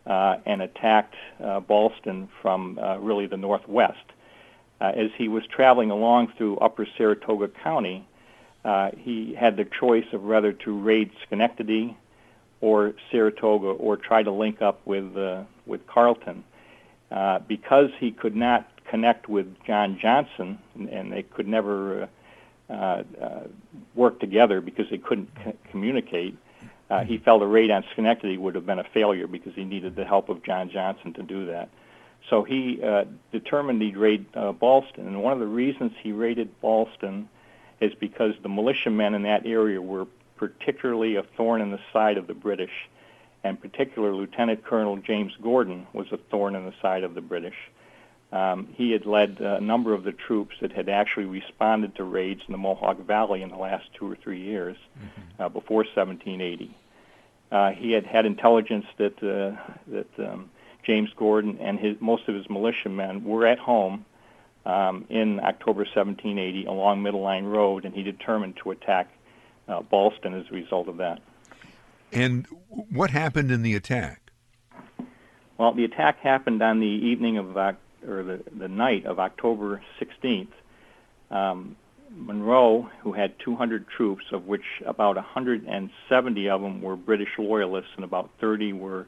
uh, 0.06 0.38
and 0.46 0.62
attacked 0.62 1.16
uh, 1.44 1.60
Ballston 1.62 2.28
from 2.42 2.78
uh, 2.80 2.98
really 2.98 3.28
the 3.28 3.38
northwest. 3.38 4.04
Uh, 4.82 4.92
as 4.96 5.10
he 5.18 5.28
was 5.28 5.44
traveling 5.48 5.90
along 5.90 6.34
through 6.38 6.58
Upper 6.58 6.86
Saratoga 6.98 7.48
County, 7.48 8.06
uh, 8.66 8.92
he 8.98 9.34
had 9.34 9.56
the 9.56 9.66
choice 9.66 10.06
of 10.12 10.24
whether 10.24 10.52
to 10.52 10.78
raid 10.78 11.12
Schenectady 11.26 11.96
or 12.60 12.94
Saratoga 13.12 13.68
or 13.68 13.96
try 13.96 14.24
to 14.24 14.32
link 14.32 14.62
up 14.62 14.82
with 14.86 15.16
uh, 15.16 15.44
with 15.66 15.88
Carleton. 15.88 16.44
Uh, 17.12 17.40
because 17.48 17.92
he 18.00 18.12
could 18.12 18.36
not 18.36 18.68
connect 18.90 19.30
with 19.30 19.56
John 19.66 19.98
Johnson, 20.02 20.58
and, 20.74 20.90
and 20.90 21.14
they 21.14 21.22
could 21.22 21.48
never 21.48 22.04
uh, 22.04 22.08
uh, 22.70 23.04
work 23.94 24.20
together 24.20 24.62
because 24.62 24.90
they 24.90 24.98
couldn't 24.98 25.30
c- 25.44 25.54
communicate. 25.72 26.38
Uh, 26.90 27.04
he 27.04 27.18
felt 27.18 27.42
a 27.42 27.46
raid 27.46 27.72
on 27.72 27.84
Schenectady 27.94 28.38
would 28.38 28.56
have 28.56 28.66
been 28.66 28.80
a 28.80 28.84
failure 28.94 29.28
because 29.28 29.54
he 29.56 29.64
needed 29.64 29.96
the 29.96 30.06
help 30.06 30.30
of 30.30 30.44
John 30.44 30.70
Johnson 30.70 31.14
to 31.14 31.24
do 31.24 31.48
that. 31.48 31.70
So 32.30 32.44
he 32.44 32.82
uh, 32.82 33.06
determined 33.32 33.82
he'd 33.82 33.98
raid 33.98 34.26
uh, 34.34 34.52
Ballston, 34.52 35.08
and 35.08 35.22
one 35.22 35.34
of 35.34 35.40
the 35.40 35.46
reasons 35.48 35.92
he 36.02 36.12
raided 36.12 36.50
Ballston 36.62 37.28
is 37.80 37.94
because 38.00 38.34
the 38.42 38.50
militiamen 38.50 39.14
in 39.14 39.24
that 39.24 39.46
area 39.46 39.82
were 39.82 40.08
particularly 40.38 41.16
a 41.16 41.24
thorn 41.38 41.62
in 41.62 41.72
the 41.72 41.80
side 41.94 42.18
of 42.18 42.28
the 42.28 42.34
British, 42.34 42.72
and 43.44 43.60
particularly 43.60 44.18
Lieutenant 44.18 44.64
Colonel 44.64 44.98
James 44.98 45.34
Gordon 45.42 45.86
was 45.94 46.08
a 46.12 46.18
thorn 46.18 46.56
in 46.56 46.66
the 46.66 46.74
side 46.82 47.04
of 47.04 47.14
the 47.14 47.22
British. 47.22 47.56
Um, 48.32 48.68
he 48.74 48.92
had 48.92 49.06
led 49.06 49.40
a 49.40 49.62
number 49.62 49.94
of 49.94 50.04
the 50.04 50.12
troops 50.12 50.56
that 50.62 50.72
had 50.72 50.90
actually 50.90 51.26
responded 51.26 51.96
to 51.96 52.04
raids 52.04 52.42
in 52.48 52.52
the 52.52 52.58
Mohawk 52.58 52.98
Valley 53.06 53.42
in 53.42 53.50
the 53.50 53.58
last 53.58 53.86
two 53.98 54.12
or 54.12 54.16
three 54.16 54.42
years 54.42 54.76
mm-hmm. 54.98 55.42
uh, 55.42 55.50
before 55.50 55.84
1780. 55.84 56.76
Uh, 57.52 57.72
he 57.72 57.92
had 57.92 58.06
had 58.06 58.26
intelligence 58.26 58.86
that 58.98 59.18
uh, 59.24 59.56
that 59.88 60.08
um, 60.20 60.50
James 60.86 61.10
Gordon 61.16 61.58
and 61.60 61.80
his, 61.80 61.96
most 62.00 62.28
of 62.28 62.36
his 62.36 62.50
militiamen 62.50 63.24
were 63.24 63.46
at 63.46 63.60
home 63.60 64.06
um, 64.66 65.06
in 65.10 65.40
October 65.40 65.82
1780 65.82 66.66
along 66.66 67.04
Middle 67.04 67.22
Line 67.22 67.46
Road, 67.46 67.86
and 67.86 67.94
he 67.94 68.04
determined 68.04 68.58
to 68.64 68.72
attack 68.72 69.10
uh, 69.68 69.82
Ballston 69.82 70.34
as 70.40 70.46
a 70.52 70.54
result 70.54 70.88
of 70.88 70.98
that. 70.98 71.22
And 72.12 72.46
what 72.72 73.12
happened 73.12 73.52
in 73.52 73.62
the 73.62 73.76
attack? 73.76 74.32
Well, 75.58 75.74
the 75.74 75.86
attack 75.86 76.20
happened 76.20 76.62
on 76.62 76.80
the 76.80 76.86
evening 76.86 77.38
of 77.38 77.56
uh, 77.58 77.74
or 78.08 78.24
the, 78.24 78.44
the 78.58 78.68
night 78.68 79.06
of 79.06 79.20
October 79.20 79.82
16th, 80.00 80.48
um, 81.32 81.76
Munro, 82.16 82.90
who 83.02 83.14
had 83.14 83.34
200 83.44 83.88
troops, 83.88 84.24
of 84.32 84.46
which 84.46 84.64
about 84.86 85.16
170 85.16 86.50
of 86.50 86.62
them 86.62 86.82
were 86.82 86.96
British 86.96 87.30
loyalists 87.38 87.92
and 87.96 88.06
about 88.06 88.30
30 88.40 88.74
were 88.74 89.08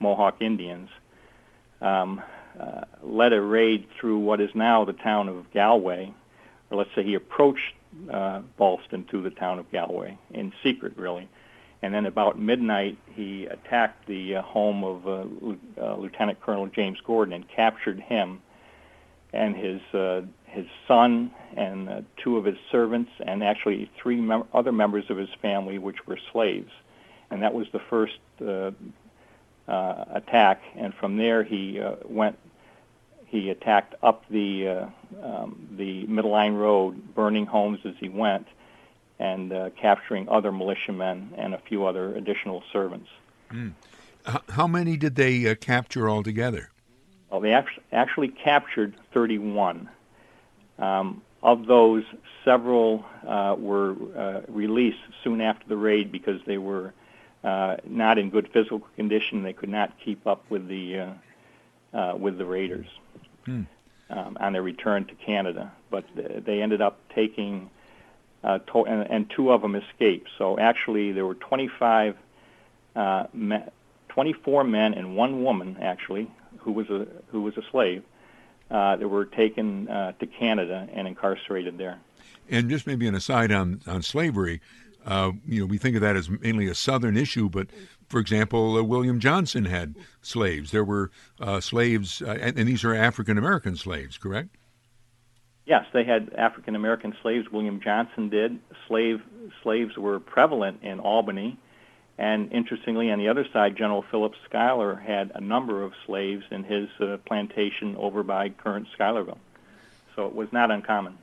Mohawk 0.00 0.40
Indians, 0.40 0.88
um, 1.80 2.22
uh, 2.58 2.82
led 3.02 3.32
a 3.32 3.40
raid 3.40 3.86
through 4.00 4.18
what 4.18 4.40
is 4.40 4.50
now 4.54 4.84
the 4.84 4.92
town 4.92 5.28
of 5.28 5.52
Galway, 5.52 6.12
or 6.70 6.78
let's 6.78 6.90
say 6.94 7.04
he 7.04 7.14
approached 7.14 7.74
uh, 8.12 8.42
Ballston 8.58 9.04
through 9.08 9.22
the 9.22 9.30
town 9.30 9.58
of 9.58 9.70
Galway 9.70 10.18
in 10.30 10.52
secret, 10.62 10.96
really. 10.96 11.28
And 11.80 11.94
then 11.94 12.06
about 12.06 12.38
midnight, 12.38 12.98
he 13.14 13.46
attacked 13.46 14.06
the 14.06 14.36
uh, 14.36 14.42
home 14.42 14.82
of 14.82 15.06
uh, 15.06 15.80
uh, 15.80 15.96
Lieutenant 15.96 16.40
Colonel 16.40 16.66
James 16.66 16.98
Gordon 17.06 17.34
and 17.34 17.48
captured 17.48 18.00
him 18.00 18.40
and 19.32 19.54
his 19.54 19.80
uh, 19.94 20.22
his 20.46 20.66
son 20.86 21.30
and 21.56 21.88
uh, 21.88 22.00
two 22.16 22.36
of 22.36 22.44
his 22.44 22.56
servants 22.72 23.10
and 23.24 23.44
actually 23.44 23.90
three 24.02 24.20
mem- 24.20 24.44
other 24.54 24.72
members 24.72 25.04
of 25.10 25.16
his 25.16 25.28
family, 25.42 25.78
which 25.78 26.06
were 26.06 26.18
slaves. 26.32 26.70
And 27.30 27.42
that 27.42 27.52
was 27.52 27.66
the 27.72 27.80
first 27.90 28.18
uh, 28.40 28.70
uh, 29.70 30.04
attack. 30.14 30.62
And 30.76 30.94
from 30.94 31.16
there, 31.16 31.44
he 31.44 31.80
uh, 31.80 31.96
went. 32.04 32.38
He 33.26 33.50
attacked 33.50 33.94
up 34.02 34.24
the 34.30 34.68
uh, 34.68 34.86
um, 35.22 35.68
the 35.76 36.06
Middle 36.06 36.30
Line 36.30 36.54
Road, 36.54 37.14
burning 37.14 37.44
homes 37.44 37.80
as 37.84 37.94
he 38.00 38.08
went 38.08 38.46
and 39.18 39.52
uh, 39.52 39.70
capturing 39.80 40.28
other 40.28 40.52
militiamen 40.52 41.34
and 41.36 41.54
a 41.54 41.58
few 41.58 41.86
other 41.86 42.14
additional 42.14 42.62
servants. 42.72 43.08
Mm. 43.50 43.72
How 44.50 44.66
many 44.66 44.96
did 44.96 45.16
they 45.16 45.48
uh, 45.48 45.54
capture 45.54 46.08
altogether? 46.08 46.70
Well, 47.30 47.40
they 47.40 47.52
actually 47.92 48.28
captured 48.28 48.94
31. 49.12 49.88
Um, 50.78 51.22
of 51.42 51.66
those, 51.66 52.04
several 52.44 53.04
uh, 53.26 53.54
were 53.58 53.94
uh, 54.16 54.40
released 54.48 54.98
soon 55.22 55.40
after 55.40 55.66
the 55.68 55.76
raid 55.76 56.10
because 56.10 56.40
they 56.46 56.58
were 56.58 56.92
uh, 57.44 57.76
not 57.84 58.18
in 58.18 58.30
good 58.30 58.48
physical 58.52 58.80
condition. 58.96 59.42
They 59.42 59.52
could 59.52 59.68
not 59.68 59.92
keep 60.04 60.26
up 60.26 60.44
with 60.50 60.66
the 60.68 60.98
uh, 60.98 61.96
uh, 61.96 62.16
with 62.16 62.38
the 62.38 62.44
raiders 62.44 62.86
hmm. 63.44 63.62
um, 64.10 64.36
on 64.40 64.52
their 64.52 64.62
return 64.62 65.04
to 65.06 65.14
Canada. 65.14 65.72
But 65.90 66.04
they 66.16 66.60
ended 66.60 66.82
up 66.82 66.98
taking 67.14 67.70
uh, 68.44 68.58
to- 68.58 68.86
and, 68.86 69.10
and, 69.10 69.30
two 69.30 69.50
of 69.52 69.62
them 69.62 69.74
escaped. 69.74 70.30
So 70.38 70.58
actually, 70.58 71.12
there 71.12 71.26
were 71.26 71.34
25, 71.34 72.16
uh, 72.94 73.24
me- 73.32 73.64
24 74.08 74.64
men 74.64 74.94
and 74.94 75.16
one 75.16 75.42
woman 75.42 75.76
actually 75.80 76.30
who 76.58 76.72
was 76.72 76.88
a 76.90 77.06
who 77.28 77.42
was 77.42 77.56
a 77.56 77.62
slave 77.70 78.02
uh, 78.70 78.96
that 78.96 79.08
were 79.08 79.24
taken 79.24 79.88
uh, 79.88 80.12
to 80.12 80.26
Canada 80.26 80.88
and 80.92 81.06
incarcerated 81.06 81.78
there. 81.78 81.98
And 82.50 82.68
just 82.68 82.86
maybe 82.86 83.06
an 83.06 83.14
aside 83.14 83.52
on 83.52 83.80
on 83.86 84.02
slavery. 84.02 84.60
Uh, 85.06 85.32
you 85.46 85.60
know, 85.60 85.66
we 85.66 85.78
think 85.78 85.94
of 85.94 86.02
that 86.02 86.16
as 86.16 86.28
mainly 86.28 86.66
a 86.66 86.74
Southern 86.74 87.16
issue, 87.16 87.48
but 87.48 87.68
for 88.08 88.20
example, 88.20 88.76
uh, 88.76 88.82
William 88.82 89.20
Johnson 89.20 89.64
had 89.64 89.94
slaves. 90.20 90.70
There 90.70 90.84
were 90.84 91.10
slaves, 91.60 92.20
and, 92.20 92.58
and, 92.58 92.68
these 92.68 92.84
are 92.84 92.94
African 92.94 93.38
American 93.38 93.76
slaves, 93.76 94.18
correct? 94.18 94.57
Yes, 95.68 95.84
they 95.92 96.02
had 96.02 96.32
African 96.32 96.74
American 96.74 97.14
slaves. 97.20 97.46
William 97.52 97.78
Johnson 97.80 98.30
did. 98.30 98.58
Slave 98.86 99.20
slaves 99.62 99.98
were 99.98 100.18
prevalent 100.18 100.82
in 100.82 100.98
Albany, 100.98 101.58
and 102.16 102.50
interestingly, 102.52 103.10
on 103.10 103.18
the 103.18 103.28
other 103.28 103.46
side, 103.52 103.76
General 103.76 104.02
Philip 104.10 104.32
Schuyler 104.48 104.96
had 104.96 105.30
a 105.34 105.42
number 105.42 105.84
of 105.84 105.92
slaves 106.06 106.44
in 106.50 106.64
his 106.64 106.88
uh, 107.00 107.18
plantation 107.26 107.96
over 107.96 108.22
by 108.22 108.48
current 108.48 108.88
Schuylerville. 108.94 109.38
So 110.16 110.26
it 110.26 110.34
was 110.34 110.50
not 110.52 110.70
uncommon. 110.70 111.18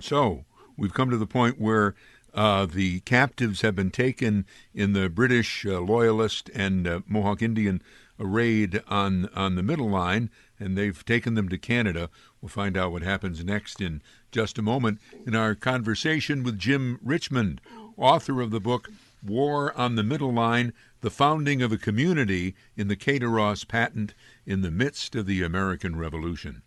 So 0.00 0.44
we've 0.76 0.92
come 0.92 1.08
to 1.10 1.16
the 1.16 1.26
point 1.26 1.60
where 1.60 1.94
uh, 2.34 2.66
the 2.66 3.00
captives 3.00 3.60
have 3.60 3.76
been 3.76 3.92
taken 3.92 4.46
in 4.74 4.94
the 4.94 5.08
British 5.08 5.64
uh, 5.64 5.78
Loyalist 5.78 6.50
and 6.54 6.88
uh, 6.88 7.00
Mohawk 7.06 7.40
Indian 7.40 7.82
raid 8.18 8.82
on, 8.88 9.28
on 9.34 9.54
the 9.54 9.62
middle 9.62 9.88
line, 9.88 10.28
and 10.60 10.76
they've 10.76 11.04
taken 11.04 11.34
them 11.34 11.48
to 11.48 11.58
Canada. 11.58 12.10
We'll 12.40 12.50
find 12.50 12.76
out 12.76 12.92
what 12.92 13.02
happens 13.02 13.44
next 13.44 13.80
in 13.80 14.02
just 14.30 14.58
a 14.58 14.62
moment 14.62 15.00
in 15.26 15.34
our 15.34 15.54
conversation 15.54 16.44
with 16.44 16.58
Jim 16.58 17.00
Richmond, 17.02 17.60
author 17.96 18.40
of 18.40 18.50
the 18.50 18.60
book 18.60 18.88
War 19.26 19.76
on 19.76 19.96
the 19.96 20.02
Middle 20.02 20.32
Line 20.32 20.72
The 21.00 21.10
Founding 21.10 21.62
of 21.62 21.72
a 21.72 21.78
Community 21.78 22.54
in 22.76 22.88
the 22.88 22.96
Kate-a-Ross 22.96 23.64
Patent 23.64 24.14
in 24.46 24.60
the 24.62 24.70
Midst 24.70 25.14
of 25.14 25.26
the 25.26 25.42
American 25.42 25.96
Revolution. 25.96 26.62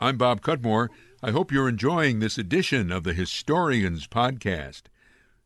I'm 0.00 0.16
Bob 0.16 0.40
Cudmore. 0.40 0.90
I 1.22 1.30
hope 1.30 1.50
you're 1.50 1.68
enjoying 1.68 2.18
this 2.18 2.38
edition 2.38 2.92
of 2.92 3.04
the 3.04 3.14
Historians 3.14 4.06
Podcast. 4.06 4.82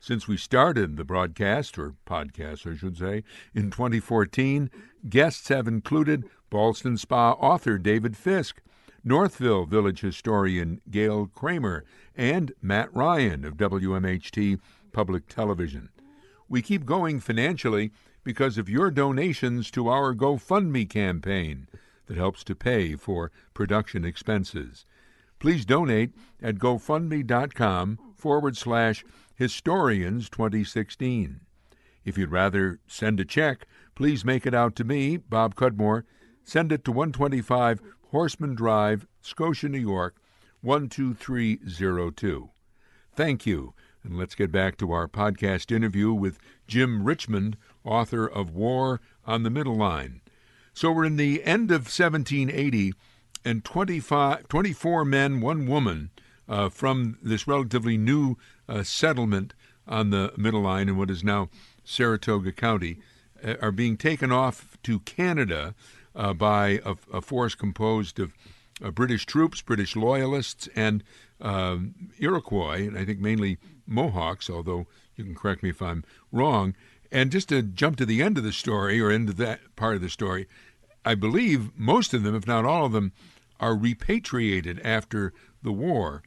Since 0.00 0.26
we 0.26 0.38
started 0.38 0.97
the 0.97 1.04
broadcast, 1.04 1.78
or 1.78 1.94
podcast, 2.06 2.70
I 2.70 2.76
should 2.76 2.97
say, 2.97 3.23
in 3.54 3.70
2014, 3.70 4.70
guests 5.09 5.49
have 5.49 5.68
included 5.68 6.25
Ballston 6.50 6.99
Spa 6.99 7.33
author 7.33 7.78
David 7.78 8.16
Fisk, 8.16 8.61
Northville 9.04 9.66
Village 9.66 10.00
historian 10.00 10.80
Gail 10.90 11.30
Kramer, 11.35 11.85
and 12.16 12.52
Matt 12.61 12.95
Ryan 12.95 13.45
of 13.45 13.57
WMHT 13.57 14.59
Public 14.92 15.28
Television. 15.28 15.88
We 16.49 16.61
keep 16.61 16.85
going 16.85 17.21
financially 17.21 17.92
because 18.25 18.59
of 18.59 18.69
your 18.69 18.90
donations 18.90 19.71
to 19.71 19.88
our 19.88 20.14
GoFundMe 20.14 20.88
campaign 20.90 21.69
that 22.07 22.16
helps 22.16 22.42
to 22.45 22.57
pay 22.57 22.97
for 22.97 23.30
production 23.54 24.04
expenses. 24.04 24.85
Please 25.38 25.64
donate 25.64 26.12
at 26.42 26.57
gofundme.com 26.57 27.99
forward 28.14 28.57
slash 28.57 29.04
historians 29.35 30.28
2016. 30.28 31.40
If 32.04 32.19
you'd 32.19 32.30
rather 32.30 32.80
send 32.87 33.21
a 33.21 33.25
check, 33.25 33.66
please 33.95 34.25
make 34.25 34.45
it 34.45 34.54
out 34.54 34.75
to 34.76 34.85
me, 34.85 35.16
Bob 35.16 35.54
Cudmore. 35.54 36.04
Send 36.50 36.73
it 36.73 36.85
to 36.85 36.90
125 36.90 37.80
Horseman 38.11 38.57
Drive, 38.57 39.07
Scotia, 39.21 39.69
New 39.69 39.78
York, 39.78 40.16
12302. 40.64 42.50
Thank 43.14 43.47
you, 43.47 43.73
and 44.02 44.19
let's 44.19 44.35
get 44.35 44.50
back 44.50 44.76
to 44.78 44.90
our 44.90 45.07
podcast 45.07 45.71
interview 45.71 46.12
with 46.12 46.40
Jim 46.66 47.04
Richmond, 47.04 47.57
author 47.85 48.26
of 48.26 48.50
War 48.50 49.00
on 49.25 49.45
the 49.45 49.50
Middle 49.50 49.76
Line. 49.76 50.23
So 50.75 50.90
we're 50.90 51.04
in 51.04 51.19
the 51.19 51.45
end 51.45 51.71
of 51.71 51.83
1780, 51.83 52.95
and 53.45 53.64
25, 53.64 54.49
24 54.49 55.04
men, 55.04 55.40
one 55.40 55.69
woman 55.69 56.11
uh, 56.49 56.69
from 56.69 57.16
this 57.23 57.47
relatively 57.47 57.97
new 57.97 58.35
uh, 58.69 58.83
settlement 58.83 59.54
on 59.87 60.11
the 60.11 60.33
Middle 60.37 60.62
Line 60.62 60.88
in 60.88 60.97
what 60.97 61.12
is 61.12 61.23
now 61.23 61.49
Saratoga 61.85 62.50
County 62.50 62.99
uh, 63.45 63.54
are 63.62 63.71
being 63.71 63.97
taken 63.97 64.33
off 64.33 64.76
to 64.83 64.99
Canada 64.99 65.76
uh, 66.14 66.33
by 66.35 66.81
a, 66.85 66.95
a, 67.12 67.21
force 67.21 67.55
composed 67.55 68.19
of 68.19 68.33
uh, 68.83 68.90
British 68.90 69.26
troops, 69.26 69.62
British 69.62 69.97
loyalists, 69.97 70.69
and 70.75 71.05
um, 71.40 71.95
Iroquois, 72.19 72.87
and 72.87 72.99
I 72.99 73.05
think 73.05 73.21
mainly 73.21 73.59
Mohawks, 73.87 74.50
although 74.50 74.87
you 75.17 75.25
can 75.25 75.35
correct 75.35 75.62
me 75.62 75.71
if 75.71 75.83
I'm 75.83 76.05
wrong. 76.33 76.75
And 77.12 77.33
just 77.33 77.49
to 77.49 77.62
jump 77.62 77.97
to 77.97 78.07
the 78.07 78.23
end 78.23 78.38
of 78.38 78.45
the 78.45 78.52
story, 78.52 79.00
or 79.00 79.11
into 79.11 79.33
that 79.35 79.61
part 79.76 79.97
of 79.97 80.02
the 80.02 80.09
story, 80.09 80.47
I 81.05 81.14
believe 81.14 81.76
most 81.76 82.14
of 82.14 82.23
them, 82.23 82.35
if 82.35 82.47
not 82.47 82.64
all 82.64 82.87
of 82.87 82.93
them, 82.93 83.12
are 83.59 83.75
repatriated 83.75 84.81
after 84.81 85.33
the 85.62 85.73
war. 85.73 86.23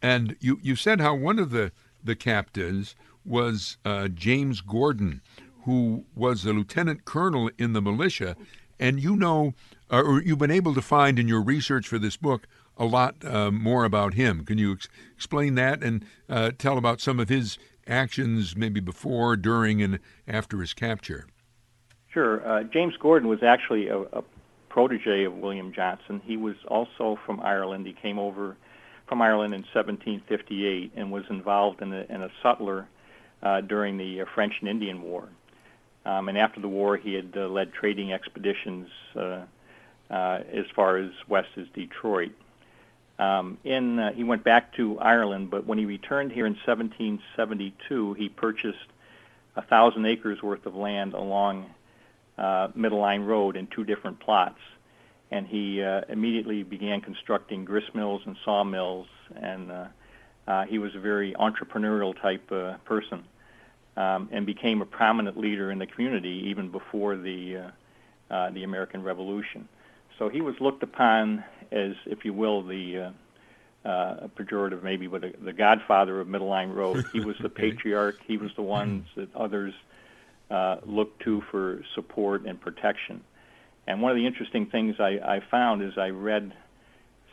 And 0.00 0.36
you, 0.40 0.58
you 0.62 0.76
said 0.76 1.00
how 1.00 1.14
one 1.14 1.38
of 1.38 1.50
the, 1.50 1.72
the 2.02 2.14
captives 2.16 2.94
was 3.24 3.76
uh, 3.84 4.08
James 4.08 4.60
Gordon, 4.60 5.20
who 5.64 6.04
was 6.14 6.44
a 6.44 6.52
lieutenant 6.52 7.04
colonel 7.04 7.50
in 7.58 7.72
the 7.72 7.82
militia. 7.82 8.36
And 8.78 9.00
you 9.02 9.16
know, 9.16 9.54
uh, 9.90 10.02
or 10.02 10.22
you've 10.22 10.38
been 10.38 10.50
able 10.50 10.74
to 10.74 10.82
find 10.82 11.18
in 11.18 11.28
your 11.28 11.42
research 11.42 11.88
for 11.88 11.98
this 11.98 12.16
book 12.16 12.46
a 12.76 12.84
lot 12.84 13.16
uh, 13.24 13.50
more 13.50 13.84
about 13.84 14.14
him. 14.14 14.44
Can 14.44 14.58
you 14.58 14.72
ex- 14.72 14.88
explain 15.14 15.54
that 15.56 15.82
and 15.82 16.04
uh, 16.28 16.52
tell 16.56 16.78
about 16.78 17.00
some 17.00 17.18
of 17.18 17.28
his 17.28 17.58
actions, 17.86 18.56
maybe 18.56 18.80
before, 18.80 19.36
during, 19.36 19.82
and 19.82 19.98
after 20.26 20.60
his 20.60 20.74
capture? 20.74 21.26
Sure. 22.12 22.46
Uh, 22.46 22.62
James 22.64 22.94
Gordon 22.98 23.28
was 23.28 23.42
actually 23.42 23.88
a, 23.88 23.98
a 23.98 24.22
protege 24.68 25.24
of 25.24 25.34
William 25.34 25.72
Johnson. 25.72 26.20
He 26.24 26.36
was 26.36 26.56
also 26.68 27.18
from 27.26 27.40
Ireland. 27.40 27.86
He 27.86 27.92
came 27.92 28.18
over 28.18 28.56
from 29.08 29.22
Ireland 29.22 29.54
in 29.54 29.62
1758 29.74 30.92
and 30.94 31.10
was 31.10 31.24
involved 31.30 31.82
in 31.82 31.92
a, 31.92 32.04
in 32.08 32.22
a 32.22 32.30
sutler 32.42 32.86
uh, 33.42 33.60
during 33.62 33.96
the 33.96 34.22
uh, 34.22 34.24
French 34.34 34.54
and 34.60 34.68
Indian 34.68 35.02
War. 35.02 35.28
Um, 36.08 36.30
and 36.30 36.38
after 36.38 36.58
the 36.58 36.68
war, 36.68 36.96
he 36.96 37.12
had 37.12 37.34
uh, 37.36 37.48
led 37.48 37.74
trading 37.74 38.14
expeditions 38.14 38.88
uh, 39.14 39.42
uh, 40.10 40.40
as 40.50 40.64
far 40.74 40.96
as 40.96 41.10
west 41.28 41.50
as 41.58 41.66
Detroit. 41.74 42.32
Um, 43.18 43.58
in 43.62 43.98
uh, 43.98 44.12
he 44.12 44.24
went 44.24 44.42
back 44.42 44.74
to 44.76 44.98
Ireland, 45.00 45.50
but 45.50 45.66
when 45.66 45.76
he 45.76 45.84
returned 45.84 46.32
here 46.32 46.46
in 46.46 46.54
1772, 46.54 48.14
he 48.14 48.30
purchased 48.30 48.78
a 49.54 49.60
thousand 49.60 50.06
acres 50.06 50.42
worth 50.42 50.64
of 50.64 50.74
land 50.74 51.12
along 51.12 51.66
uh, 52.38 52.68
Middle 52.74 53.00
Line 53.00 53.22
Road 53.22 53.56
in 53.56 53.66
two 53.66 53.84
different 53.84 54.18
plots, 54.18 54.60
and 55.30 55.46
he 55.46 55.82
uh, 55.82 56.02
immediately 56.08 56.62
began 56.62 57.02
constructing 57.02 57.66
grist 57.66 57.94
mills 57.94 58.22
and 58.24 58.36
sawmills, 58.46 59.08
and 59.36 59.70
uh, 59.70 59.86
uh, 60.46 60.64
he 60.64 60.78
was 60.78 60.94
a 60.94 61.00
very 61.00 61.34
entrepreneurial 61.34 62.18
type 62.18 62.50
uh, 62.50 62.78
person, 62.86 63.24
um, 63.98 64.28
and 64.30 64.46
became 64.46 64.80
a 64.80 64.86
prominent 64.86 65.36
leader 65.36 65.72
in 65.72 65.78
the 65.78 65.86
community 65.86 66.44
even 66.46 66.70
before 66.70 67.16
the 67.16 67.56
uh, 67.56 67.70
uh, 68.32 68.50
the 68.50 68.62
American 68.62 69.02
Revolution. 69.02 69.68
So 70.18 70.28
he 70.28 70.40
was 70.40 70.54
looked 70.60 70.82
upon 70.82 71.44
as, 71.72 71.92
if 72.06 72.24
you 72.24 72.32
will, 72.32 72.62
the 72.62 73.12
uh, 73.84 73.88
uh, 73.88 74.28
pejorative 74.36 74.82
maybe, 74.82 75.06
but 75.06 75.24
a, 75.24 75.32
the 75.42 75.52
godfather 75.52 76.20
of 76.20 76.28
Middle 76.28 76.48
Line 76.48 76.70
Road. 76.70 77.06
He 77.12 77.20
was 77.20 77.36
the 77.40 77.48
patriarch. 77.48 78.18
He 78.26 78.36
was 78.36 78.50
the 78.54 78.62
ones 78.62 79.06
that 79.16 79.34
others 79.34 79.74
uh, 80.50 80.76
looked 80.84 81.22
to 81.22 81.42
for 81.50 81.82
support 81.94 82.44
and 82.44 82.60
protection. 82.60 83.22
And 83.86 84.02
one 84.02 84.12
of 84.12 84.16
the 84.16 84.26
interesting 84.26 84.66
things 84.66 84.96
I, 85.00 85.18
I 85.36 85.40
found 85.50 85.82
as 85.82 85.96
I 85.96 86.10
read 86.10 86.52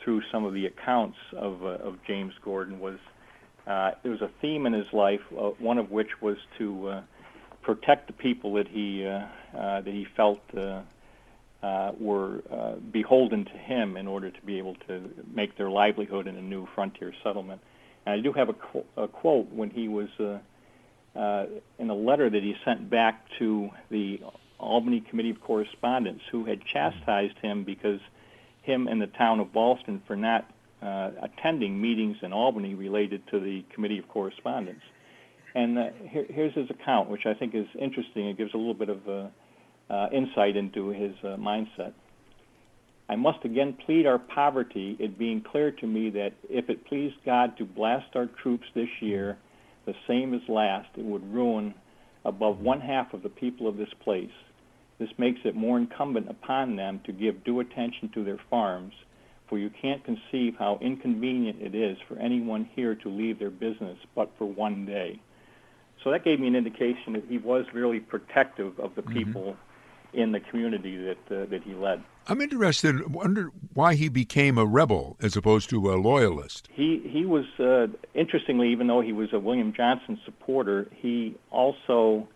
through 0.02 0.22
some 0.32 0.44
of 0.44 0.54
the 0.54 0.66
accounts 0.66 1.18
of, 1.32 1.62
uh, 1.62 1.66
of 1.66 1.98
James 2.06 2.32
Gordon 2.42 2.80
was 2.80 2.98
uh, 3.66 3.92
there 4.02 4.12
was 4.12 4.20
a 4.20 4.30
theme 4.40 4.66
in 4.66 4.72
his 4.72 4.86
life, 4.92 5.20
uh, 5.32 5.50
one 5.58 5.78
of 5.78 5.90
which 5.90 6.20
was 6.20 6.36
to 6.58 6.88
uh, 6.88 7.02
protect 7.62 8.06
the 8.06 8.12
people 8.12 8.54
that 8.54 8.68
he 8.68 9.04
uh, 9.04 9.26
uh, 9.58 9.80
that 9.80 9.92
he 9.92 10.06
felt 10.16 10.40
uh, 10.56 10.82
were 11.98 12.42
beholden 12.92 13.44
to 13.44 13.58
him 13.58 13.96
in 13.96 14.06
order 14.06 14.30
to 14.30 14.40
be 14.42 14.58
able 14.58 14.76
to 14.86 15.10
make 15.34 15.56
their 15.58 15.70
livelihood 15.70 16.28
in 16.28 16.36
a 16.36 16.42
new 16.42 16.66
frontier 16.74 17.12
settlement. 17.24 17.60
And 18.04 18.20
I 18.20 18.22
do 18.22 18.32
have 18.32 18.48
a, 18.48 18.52
qu- 18.52 18.84
a 18.96 19.08
quote 19.08 19.50
when 19.50 19.70
he 19.70 19.88
was 19.88 20.08
in 20.18 21.90
a 21.90 21.94
letter 21.94 22.30
that 22.30 22.42
he 22.42 22.54
sent 22.64 22.88
back 22.88 23.24
to 23.40 23.70
the 23.90 24.20
Albany 24.60 25.00
Committee 25.00 25.30
of 25.30 25.40
Correspondence, 25.40 26.20
who 26.30 26.44
had 26.44 26.60
chastised 26.72 27.36
him 27.42 27.64
because 27.64 28.00
him 28.62 28.86
and 28.86 29.00
the 29.00 29.06
town 29.06 29.40
of 29.40 29.52
Ballston 29.52 30.02
for 30.06 30.14
not 30.14 30.48
uh, 30.82 31.10
attending 31.22 31.80
meetings 31.80 32.16
in 32.22 32.32
Albany 32.32 32.74
related 32.74 33.22
to 33.30 33.40
the 33.40 33.64
Committee 33.74 33.98
of 33.98 34.08
Correspondence. 34.08 34.82
And 35.54 35.78
uh, 35.78 35.84
here, 36.10 36.26
here's 36.28 36.54
his 36.54 36.68
account, 36.70 37.08
which 37.08 37.26
I 37.26 37.34
think 37.34 37.54
is 37.54 37.66
interesting. 37.80 38.28
It 38.28 38.36
gives 38.36 38.52
a 38.54 38.58
little 38.58 38.74
bit 38.74 38.90
of 38.90 39.08
uh, 39.08 39.28
uh, 39.88 40.08
insight 40.12 40.56
into 40.56 40.90
his 40.90 41.12
uh, 41.22 41.36
mindset. 41.36 41.92
I 43.08 43.16
must 43.16 43.44
again 43.44 43.76
plead 43.86 44.06
our 44.06 44.18
poverty, 44.18 44.96
it 44.98 45.18
being 45.18 45.40
clear 45.40 45.70
to 45.70 45.86
me 45.86 46.10
that 46.10 46.32
if 46.50 46.68
it 46.68 46.84
pleased 46.86 47.14
God 47.24 47.56
to 47.58 47.64
blast 47.64 48.16
our 48.16 48.26
troops 48.42 48.66
this 48.74 48.88
year, 49.00 49.38
the 49.86 49.94
same 50.08 50.34
as 50.34 50.40
last, 50.48 50.88
it 50.96 51.04
would 51.04 51.32
ruin 51.32 51.72
above 52.24 52.58
one 52.58 52.80
half 52.80 53.14
of 53.14 53.22
the 53.22 53.28
people 53.28 53.68
of 53.68 53.76
this 53.76 53.88
place. 54.02 54.28
This 54.98 55.08
makes 55.18 55.38
it 55.44 55.54
more 55.54 55.78
incumbent 55.78 56.28
upon 56.28 56.74
them 56.74 57.00
to 57.06 57.12
give 57.12 57.44
due 57.44 57.60
attention 57.60 58.10
to 58.14 58.24
their 58.24 58.40
farms, 58.50 58.92
for 59.48 59.58
you 59.58 59.70
can't 59.70 60.04
conceive 60.04 60.56
how 60.58 60.78
inconvenient 60.80 61.60
it 61.60 61.74
is 61.74 61.96
for 62.08 62.18
anyone 62.18 62.68
here 62.74 62.94
to 62.94 63.08
leave 63.08 63.38
their 63.38 63.50
business 63.50 63.98
but 64.14 64.30
for 64.38 64.46
one 64.46 64.86
day. 64.86 65.20
So 66.02 66.10
that 66.10 66.24
gave 66.24 66.40
me 66.40 66.46
an 66.48 66.56
indication 66.56 67.14
that 67.14 67.24
he 67.28 67.38
was 67.38 67.64
really 67.72 68.00
protective 68.00 68.78
of 68.78 68.94
the 68.94 69.02
mm-hmm. 69.02 69.14
people 69.14 69.56
in 70.12 70.32
the 70.32 70.40
community 70.40 70.96
that 70.96 71.42
uh, 71.42 71.46
that 71.46 71.62
he 71.64 71.74
led. 71.74 72.02
I'm 72.28 72.40
interested. 72.40 72.96
in 72.96 73.12
Wonder 73.12 73.50
why 73.74 73.94
he 73.94 74.08
became 74.08 74.58
a 74.58 74.64
rebel 74.64 75.16
as 75.20 75.36
opposed 75.36 75.70
to 75.70 75.92
a 75.92 75.96
loyalist. 75.96 76.68
He 76.72 77.00
he 77.06 77.24
was 77.24 77.44
uh, 77.58 77.88
interestingly, 78.14 78.70
even 78.70 78.86
though 78.86 79.00
he 79.00 79.12
was 79.12 79.32
a 79.32 79.38
William 79.38 79.72
Johnson 79.72 80.18
supporter, 80.24 80.88
he 80.92 81.36
also 81.50 82.28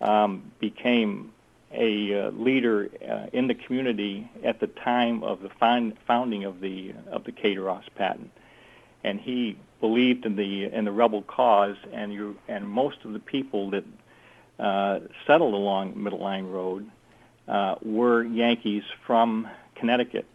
um, 0.00 0.52
became 0.60 1.32
a 1.76 2.26
uh, 2.26 2.30
leader 2.30 2.88
uh, 3.08 3.26
in 3.32 3.46
the 3.46 3.54
community 3.54 4.30
at 4.44 4.60
the 4.60 4.66
time 4.66 5.22
of 5.22 5.42
the 5.42 5.50
founding 6.06 6.44
of 6.44 6.60
the 6.60 6.94
of 7.10 7.24
the 7.24 7.32
Cato 7.32 7.80
patent, 7.94 8.30
and 9.04 9.20
he 9.20 9.58
believed 9.80 10.24
in 10.24 10.36
the 10.36 10.64
in 10.64 10.84
the 10.84 10.92
rebel 10.92 11.22
cause, 11.22 11.76
and 11.92 12.12
you 12.12 12.36
and 12.48 12.68
most 12.68 12.98
of 13.04 13.12
the 13.12 13.18
people 13.18 13.70
that 13.70 13.84
uh, 14.58 15.00
settled 15.26 15.54
along 15.54 16.02
Middle 16.02 16.20
Line 16.20 16.46
Road 16.46 16.90
uh, 17.46 17.76
were 17.82 18.24
Yankees 18.24 18.84
from 19.06 19.48
Connecticut, 19.74 20.26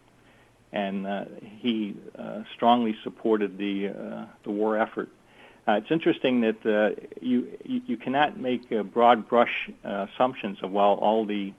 and 0.72 1.06
uh, 1.06 1.24
he 1.58 1.96
uh, 2.16 2.42
strongly 2.54 2.96
supported 3.02 3.58
the 3.58 4.26
the 4.44 4.50
war 4.50 4.78
effort. 4.78 5.08
Uh, 5.66 5.72
it's 5.72 5.90
interesting 5.90 6.40
that 6.40 6.66
uh, 6.66 7.00
you, 7.20 7.46
you, 7.64 7.80
you 7.86 7.96
cannot 7.96 8.38
make 8.38 8.70
uh, 8.72 8.82
broad 8.82 9.28
brush 9.28 9.70
uh, 9.84 10.06
assumptions 10.12 10.58
of 10.62 10.72
well 10.72 10.94
all 10.94 11.24
the 11.24 11.52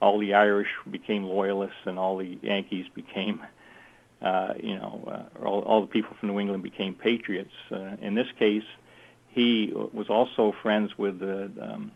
all 0.00 0.18
the 0.18 0.34
Irish 0.34 0.68
became 0.90 1.22
loyalists 1.22 1.76
and 1.84 1.98
all 1.98 2.16
the 2.16 2.38
Yankees 2.42 2.86
became 2.94 3.40
uh, 4.22 4.54
you 4.60 4.76
know 4.76 5.28
uh, 5.40 5.44
all, 5.44 5.60
all 5.62 5.80
the 5.82 5.86
people 5.86 6.16
from 6.18 6.30
New 6.30 6.40
England 6.40 6.62
became 6.62 6.94
patriots. 6.94 7.52
Uh, 7.70 7.96
in 8.00 8.14
this 8.14 8.28
case, 8.38 8.64
he 9.28 9.72
was 9.74 10.08
also 10.08 10.54
friends 10.62 10.96
with 10.96 11.22
uh, 11.22 11.48
um, 11.62 11.92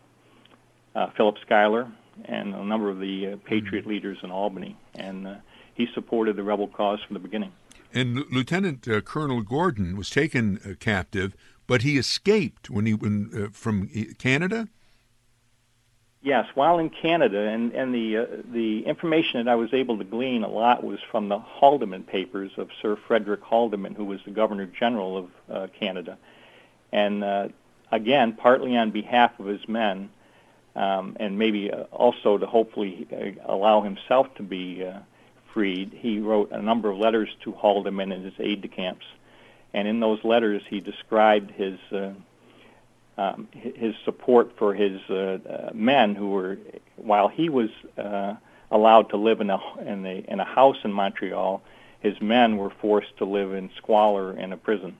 uh, 0.94 1.08
Philip 1.16 1.36
Schuyler, 1.44 1.90
and 2.24 2.54
a 2.54 2.64
number 2.64 2.90
of 2.90 2.98
the 2.98 3.26
uh, 3.26 3.36
Patriot 3.44 3.82
mm-hmm. 3.82 3.90
leaders 3.90 4.18
in 4.22 4.30
Albany, 4.30 4.76
and 4.94 5.26
uh, 5.26 5.34
he 5.74 5.86
supported 5.94 6.36
the 6.36 6.42
rebel 6.42 6.68
cause 6.68 7.00
from 7.06 7.14
the 7.14 7.20
beginning. 7.20 7.52
And 7.92 8.24
Lieutenant 8.30 8.86
uh, 8.88 9.00
Colonel 9.00 9.42
Gordon 9.42 9.96
was 9.96 10.10
taken 10.10 10.58
uh, 10.64 10.74
captive, 10.78 11.34
but 11.66 11.82
he 11.82 11.98
escaped 11.98 12.70
when 12.70 12.86
he 12.86 12.94
when 12.94 13.30
uh, 13.34 13.48
from 13.52 13.88
Canada. 14.18 14.68
Yes, 16.22 16.46
while 16.54 16.78
in 16.78 16.90
Canada, 16.90 17.40
and 17.40 17.72
and 17.72 17.94
the 17.94 18.16
uh, 18.16 18.26
the 18.52 18.84
information 18.86 19.44
that 19.44 19.50
I 19.50 19.54
was 19.54 19.72
able 19.72 19.98
to 19.98 20.04
glean 20.04 20.42
a 20.42 20.48
lot 20.48 20.82
was 20.82 20.98
from 21.10 21.28
the 21.28 21.38
Haldimand 21.38 22.06
papers 22.06 22.52
of 22.56 22.70
Sir 22.82 22.96
Frederick 22.96 23.42
Haldimand, 23.42 23.96
who 23.96 24.04
was 24.04 24.20
the 24.24 24.32
Governor 24.32 24.66
General 24.66 25.28
of 25.48 25.72
Canada, 25.72 26.18
and 26.92 27.52
again, 27.92 28.32
partly 28.32 28.76
on 28.76 28.90
behalf 28.90 29.38
of 29.38 29.46
his 29.46 29.66
men, 29.68 30.10
um, 30.74 31.16
and 31.18 31.38
maybe 31.38 31.70
uh, 31.70 31.84
also 31.84 32.38
to 32.38 32.46
hopefully 32.46 33.06
uh, 33.12 33.52
allow 33.52 33.80
himself 33.80 34.32
to 34.36 34.42
be 34.42 34.84
uh, 34.84 34.98
he 35.64 36.20
wrote 36.20 36.50
a 36.52 36.60
number 36.60 36.90
of 36.90 36.98
letters 36.98 37.28
to 37.42 37.52
Haldimand 37.52 38.12
and 38.12 38.24
his 38.24 38.34
aide-de-camps. 38.38 39.04
And 39.72 39.86
in 39.88 40.00
those 40.00 40.22
letters, 40.24 40.62
he 40.68 40.80
described 40.80 41.50
his 41.50 41.78
uh, 41.92 42.12
um, 43.18 43.48
his 43.52 43.94
support 44.04 44.52
for 44.58 44.74
his 44.74 45.00
uh, 45.08 45.14
uh, 45.14 45.70
men 45.72 46.14
who 46.14 46.28
were, 46.28 46.58
while 46.96 47.28
he 47.28 47.48
was 47.48 47.70
uh, 47.96 48.34
allowed 48.70 49.08
to 49.10 49.16
live 49.16 49.40
in 49.40 49.48
a, 49.48 49.58
in 49.80 50.04
a 50.04 50.24
in 50.28 50.40
a 50.40 50.44
house 50.44 50.76
in 50.84 50.92
Montreal, 50.92 51.62
his 52.00 52.20
men 52.20 52.58
were 52.58 52.68
forced 52.68 53.16
to 53.18 53.24
live 53.24 53.54
in 53.54 53.70
squalor 53.78 54.38
in 54.38 54.52
a 54.52 54.56
prison 54.58 54.96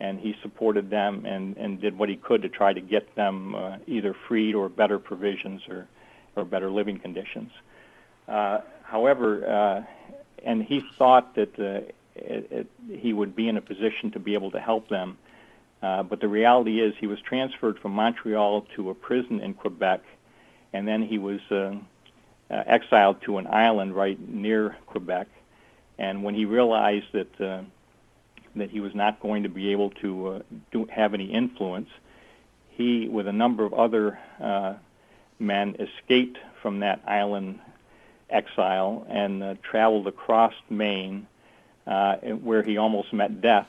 and 0.00 0.20
he 0.20 0.34
supported 0.42 0.90
them 0.90 1.24
and, 1.24 1.56
and 1.56 1.80
did 1.80 1.96
what 1.96 2.08
he 2.08 2.16
could 2.16 2.42
to 2.42 2.48
try 2.48 2.72
to 2.72 2.80
get 2.80 3.14
them 3.14 3.54
uh, 3.54 3.76
either 3.86 4.14
freed 4.28 4.54
or 4.54 4.68
better 4.68 4.98
provisions 4.98 5.62
or, 5.68 5.86
or 6.36 6.44
better 6.44 6.70
living 6.70 6.98
conditions. 6.98 7.50
Uh, 8.28 8.60
however, 8.82 9.46
uh, 9.48 9.82
and 10.44 10.62
he 10.62 10.82
thought 10.98 11.34
that 11.34 11.58
uh, 11.58 11.92
it, 12.14 12.48
it, 12.50 12.66
he 12.90 13.12
would 13.12 13.36
be 13.36 13.48
in 13.48 13.56
a 13.56 13.60
position 13.60 14.10
to 14.12 14.18
be 14.18 14.34
able 14.34 14.50
to 14.52 14.60
help 14.60 14.88
them. 14.88 15.18
But 15.80 16.20
the 16.20 16.26
reality 16.26 16.80
is 16.80 16.94
he 16.98 17.06
was 17.06 17.20
transferred 17.20 17.78
from 17.78 17.92
Montreal 17.92 18.66
to 18.74 18.90
a 18.90 18.94
prison 18.94 19.38
in 19.38 19.54
Quebec, 19.54 20.00
and 20.72 20.86
then 20.88 21.02
he 21.02 21.16
was 21.16 21.40
exiled 22.50 23.22
to 23.22 23.38
an 23.38 23.46
island 23.46 23.94
right 23.94 24.18
near 24.28 24.76
Quebec. 24.86 25.28
And 25.96 26.24
when 26.24 26.34
he 26.34 26.44
realized 26.44 27.06
that 27.12 27.64
that 28.56 28.70
he 28.70 28.80
was 28.80 28.94
not 28.94 29.20
going 29.20 29.44
to 29.44 29.48
be 29.48 29.70
able 29.70 29.90
to 29.90 30.28
uh, 30.28 30.40
do, 30.72 30.86
have 30.86 31.14
any 31.14 31.26
influence, 31.26 31.90
he, 32.70 33.08
with 33.08 33.28
a 33.28 33.32
number 33.32 33.64
of 33.64 33.74
other 33.74 34.18
uh, 34.40 34.74
men, 35.38 35.76
escaped 35.78 36.38
from 36.62 36.80
that 36.80 37.00
island 37.06 37.60
exile 38.30 39.06
and 39.08 39.42
uh, 39.42 39.54
traveled 39.62 40.06
across 40.06 40.52
Maine, 40.68 41.26
uh, 41.86 42.16
where 42.16 42.62
he 42.62 42.76
almost 42.76 43.12
met 43.12 43.40
death. 43.40 43.68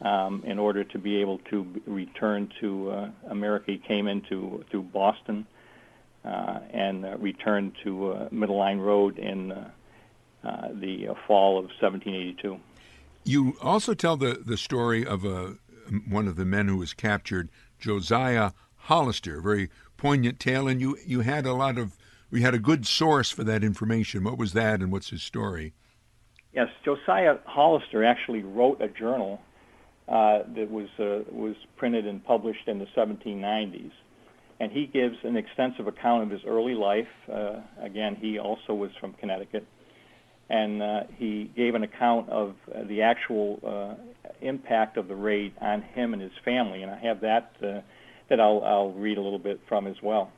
Um, 0.00 0.44
in 0.46 0.60
order 0.60 0.84
to 0.84 0.98
be 0.98 1.16
able 1.16 1.38
to 1.50 1.66
return 1.84 2.52
to 2.60 2.90
uh, 2.90 3.10
America, 3.30 3.72
he 3.72 3.78
came 3.78 4.06
into 4.06 4.64
through 4.70 4.82
Boston 4.82 5.44
uh, 6.24 6.60
and 6.72 7.04
uh, 7.04 7.16
returned 7.18 7.72
to 7.82 8.12
uh, 8.12 8.28
Middle 8.30 8.58
Line 8.58 8.78
Road 8.78 9.18
in 9.18 9.48
the 10.72 11.16
fall 11.26 11.58
of 11.58 11.64
1782. 11.80 12.60
You 13.24 13.56
also 13.60 13.92
tell 13.92 14.16
the, 14.16 14.40
the 14.44 14.56
story 14.56 15.04
of 15.04 15.24
a, 15.24 15.56
one 16.08 16.28
of 16.28 16.36
the 16.36 16.44
men 16.44 16.68
who 16.68 16.76
was 16.76 16.94
captured, 16.94 17.48
Josiah 17.80 18.52
Hollister, 18.76 19.38
a 19.38 19.42
very 19.42 19.68
poignant 19.96 20.38
tale, 20.38 20.68
and 20.68 20.80
you, 20.80 20.96
you 21.04 21.20
had 21.20 21.44
a 21.44 21.52
lot 21.52 21.76
of 21.76 21.96
we 22.30 22.42
had 22.42 22.54
a 22.54 22.58
good 22.58 22.86
source 22.86 23.30
for 23.30 23.44
that 23.44 23.64
information. 23.64 24.24
What 24.24 24.38
was 24.38 24.52
that, 24.52 24.80
and 24.80 24.92
what's 24.92 25.10
his 25.10 25.22
story? 25.22 25.74
Yes, 26.52 26.68
Josiah 26.84 27.36
Hollister 27.44 28.04
actually 28.04 28.42
wrote 28.42 28.80
a 28.80 28.88
journal 28.88 29.40
uh, 30.08 30.40
that 30.56 30.70
was 30.70 30.88
uh, 30.98 31.30
was 31.30 31.54
printed 31.76 32.06
and 32.06 32.24
published 32.24 32.66
in 32.66 32.78
the 32.78 32.86
1790s, 32.96 33.92
and 34.58 34.72
he 34.72 34.86
gives 34.86 35.16
an 35.24 35.36
extensive 35.36 35.86
account 35.86 36.24
of 36.24 36.30
his 36.30 36.40
early 36.46 36.74
life. 36.74 37.08
Uh, 37.32 37.60
again, 37.80 38.16
he 38.16 38.38
also 38.38 38.74
was 38.74 38.90
from 39.00 39.12
Connecticut, 39.14 39.66
and 40.48 40.82
uh, 40.82 41.00
he 41.16 41.50
gave 41.54 41.74
an 41.74 41.82
account 41.82 42.28
of 42.30 42.54
uh, 42.74 42.84
the 42.84 43.02
actual 43.02 43.60
uh, 43.66 44.30
impact 44.40 44.96
of 44.96 45.08
the 45.08 45.14
raid 45.14 45.52
on 45.60 45.82
him 45.82 46.14
and 46.14 46.22
his 46.22 46.32
family, 46.44 46.82
and 46.82 46.90
I 46.90 46.98
have 46.98 47.20
that 47.20 47.52
that 47.60 48.40
I'll, 48.40 48.62
I'll 48.62 48.92
read 48.92 49.16
a 49.16 49.22
little 49.22 49.38
bit 49.38 49.60
from 49.68 49.86
as 49.86 49.96
well. 50.02 50.30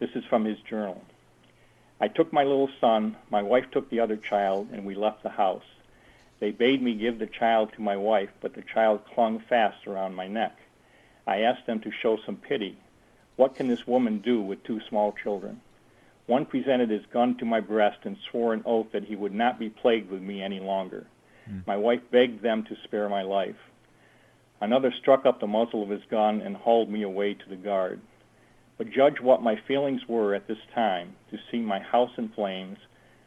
This 0.00 0.10
is 0.16 0.24
from 0.28 0.44
his 0.44 0.56
journal. 0.68 1.00
I 2.00 2.08
took 2.08 2.32
my 2.32 2.44
little 2.44 2.70
son, 2.80 3.16
my 3.30 3.42
wife 3.42 3.70
took 3.70 3.90
the 3.90 4.00
other 4.00 4.16
child, 4.16 4.68
and 4.72 4.84
we 4.86 4.94
left 4.94 5.22
the 5.22 5.30
house. 5.30 5.64
They 6.40 6.52
bade 6.52 6.80
me 6.80 6.94
give 6.94 7.18
the 7.18 7.26
child 7.26 7.72
to 7.72 7.82
my 7.82 7.96
wife, 7.96 8.30
but 8.40 8.54
the 8.54 8.62
child 8.62 9.04
clung 9.12 9.40
fast 9.40 9.86
around 9.86 10.14
my 10.14 10.28
neck. 10.28 10.56
I 11.26 11.40
asked 11.40 11.66
them 11.66 11.80
to 11.80 11.90
show 11.90 12.16
some 12.16 12.36
pity. 12.36 12.78
What 13.36 13.56
can 13.56 13.68
this 13.68 13.86
woman 13.86 14.18
do 14.18 14.40
with 14.40 14.62
two 14.62 14.80
small 14.88 15.12
children? 15.12 15.60
One 16.26 16.46
presented 16.46 16.90
his 16.90 17.06
gun 17.06 17.36
to 17.38 17.44
my 17.44 17.60
breast 17.60 17.98
and 18.04 18.16
swore 18.18 18.52
an 18.52 18.62
oath 18.64 18.92
that 18.92 19.04
he 19.04 19.16
would 19.16 19.34
not 19.34 19.58
be 19.58 19.70
plagued 19.70 20.10
with 20.10 20.22
me 20.22 20.42
any 20.42 20.60
longer. 20.60 21.06
Mm. 21.50 21.66
My 21.66 21.76
wife 21.76 22.02
begged 22.10 22.42
them 22.42 22.64
to 22.64 22.76
spare 22.84 23.08
my 23.08 23.22
life. 23.22 23.56
Another 24.60 24.92
struck 24.92 25.24
up 25.24 25.40
the 25.40 25.46
muzzle 25.46 25.82
of 25.82 25.88
his 25.88 26.04
gun 26.10 26.40
and 26.40 26.56
hauled 26.56 26.90
me 26.90 27.02
away 27.02 27.34
to 27.34 27.48
the 27.48 27.56
guard. 27.56 28.00
But 28.78 28.90
judge 28.90 29.20
what 29.20 29.42
my 29.42 29.56
feelings 29.66 30.02
were 30.08 30.34
at 30.34 30.46
this 30.46 30.58
time 30.72 31.16
to 31.32 31.38
see 31.50 31.58
my 31.58 31.80
house 31.80 32.12
in 32.16 32.28
flames, 32.28 32.78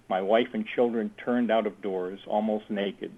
my 0.10 0.22
wife 0.22 0.48
and 0.54 0.66
children 0.66 1.12
turned 1.24 1.52
out 1.52 1.68
of 1.68 1.82
doors, 1.82 2.22
almost 2.26 2.70
naked, 2.70 3.12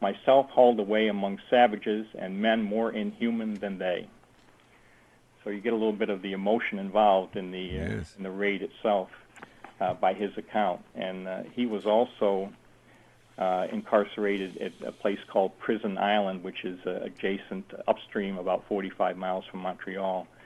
myself 0.00 0.50
hauled 0.50 0.78
away 0.78 1.08
among 1.08 1.38
savages 1.48 2.06
and 2.18 2.40
men 2.40 2.62
more 2.62 2.92
inhuman 2.92 3.54
than 3.54 3.78
they. 3.78 4.08
So 5.42 5.48
you 5.48 5.60
get 5.60 5.72
a 5.72 5.76
little 5.76 5.94
bit 5.94 6.10
of 6.10 6.20
the 6.20 6.32
emotion 6.32 6.78
involved 6.78 7.34
in 7.36 7.50
the 7.50 7.80
uh, 7.80 8.04
in 8.18 8.22
the 8.24 8.30
raid 8.30 8.60
itself 8.60 9.08
uh, 9.80 9.94
by 9.94 10.12
his 10.12 10.36
account, 10.36 10.82
and 10.94 11.26
uh, 11.26 11.42
he 11.54 11.64
was 11.64 11.86
also 11.86 12.50
uh, 13.38 13.66
incarcerated 13.72 14.58
at 14.58 14.72
a 14.86 14.92
place 14.92 15.18
called 15.32 15.58
Prison 15.58 15.96
Island, 15.96 16.44
which 16.44 16.62
is 16.64 16.78
uh, 16.86 17.00
adjacent 17.02 17.72
upstream, 17.88 18.36
about 18.36 18.64
45 18.68 19.16
miles 19.16 19.46
from 19.50 19.60
Montreal. 19.60 20.26
uh, 20.28 20.39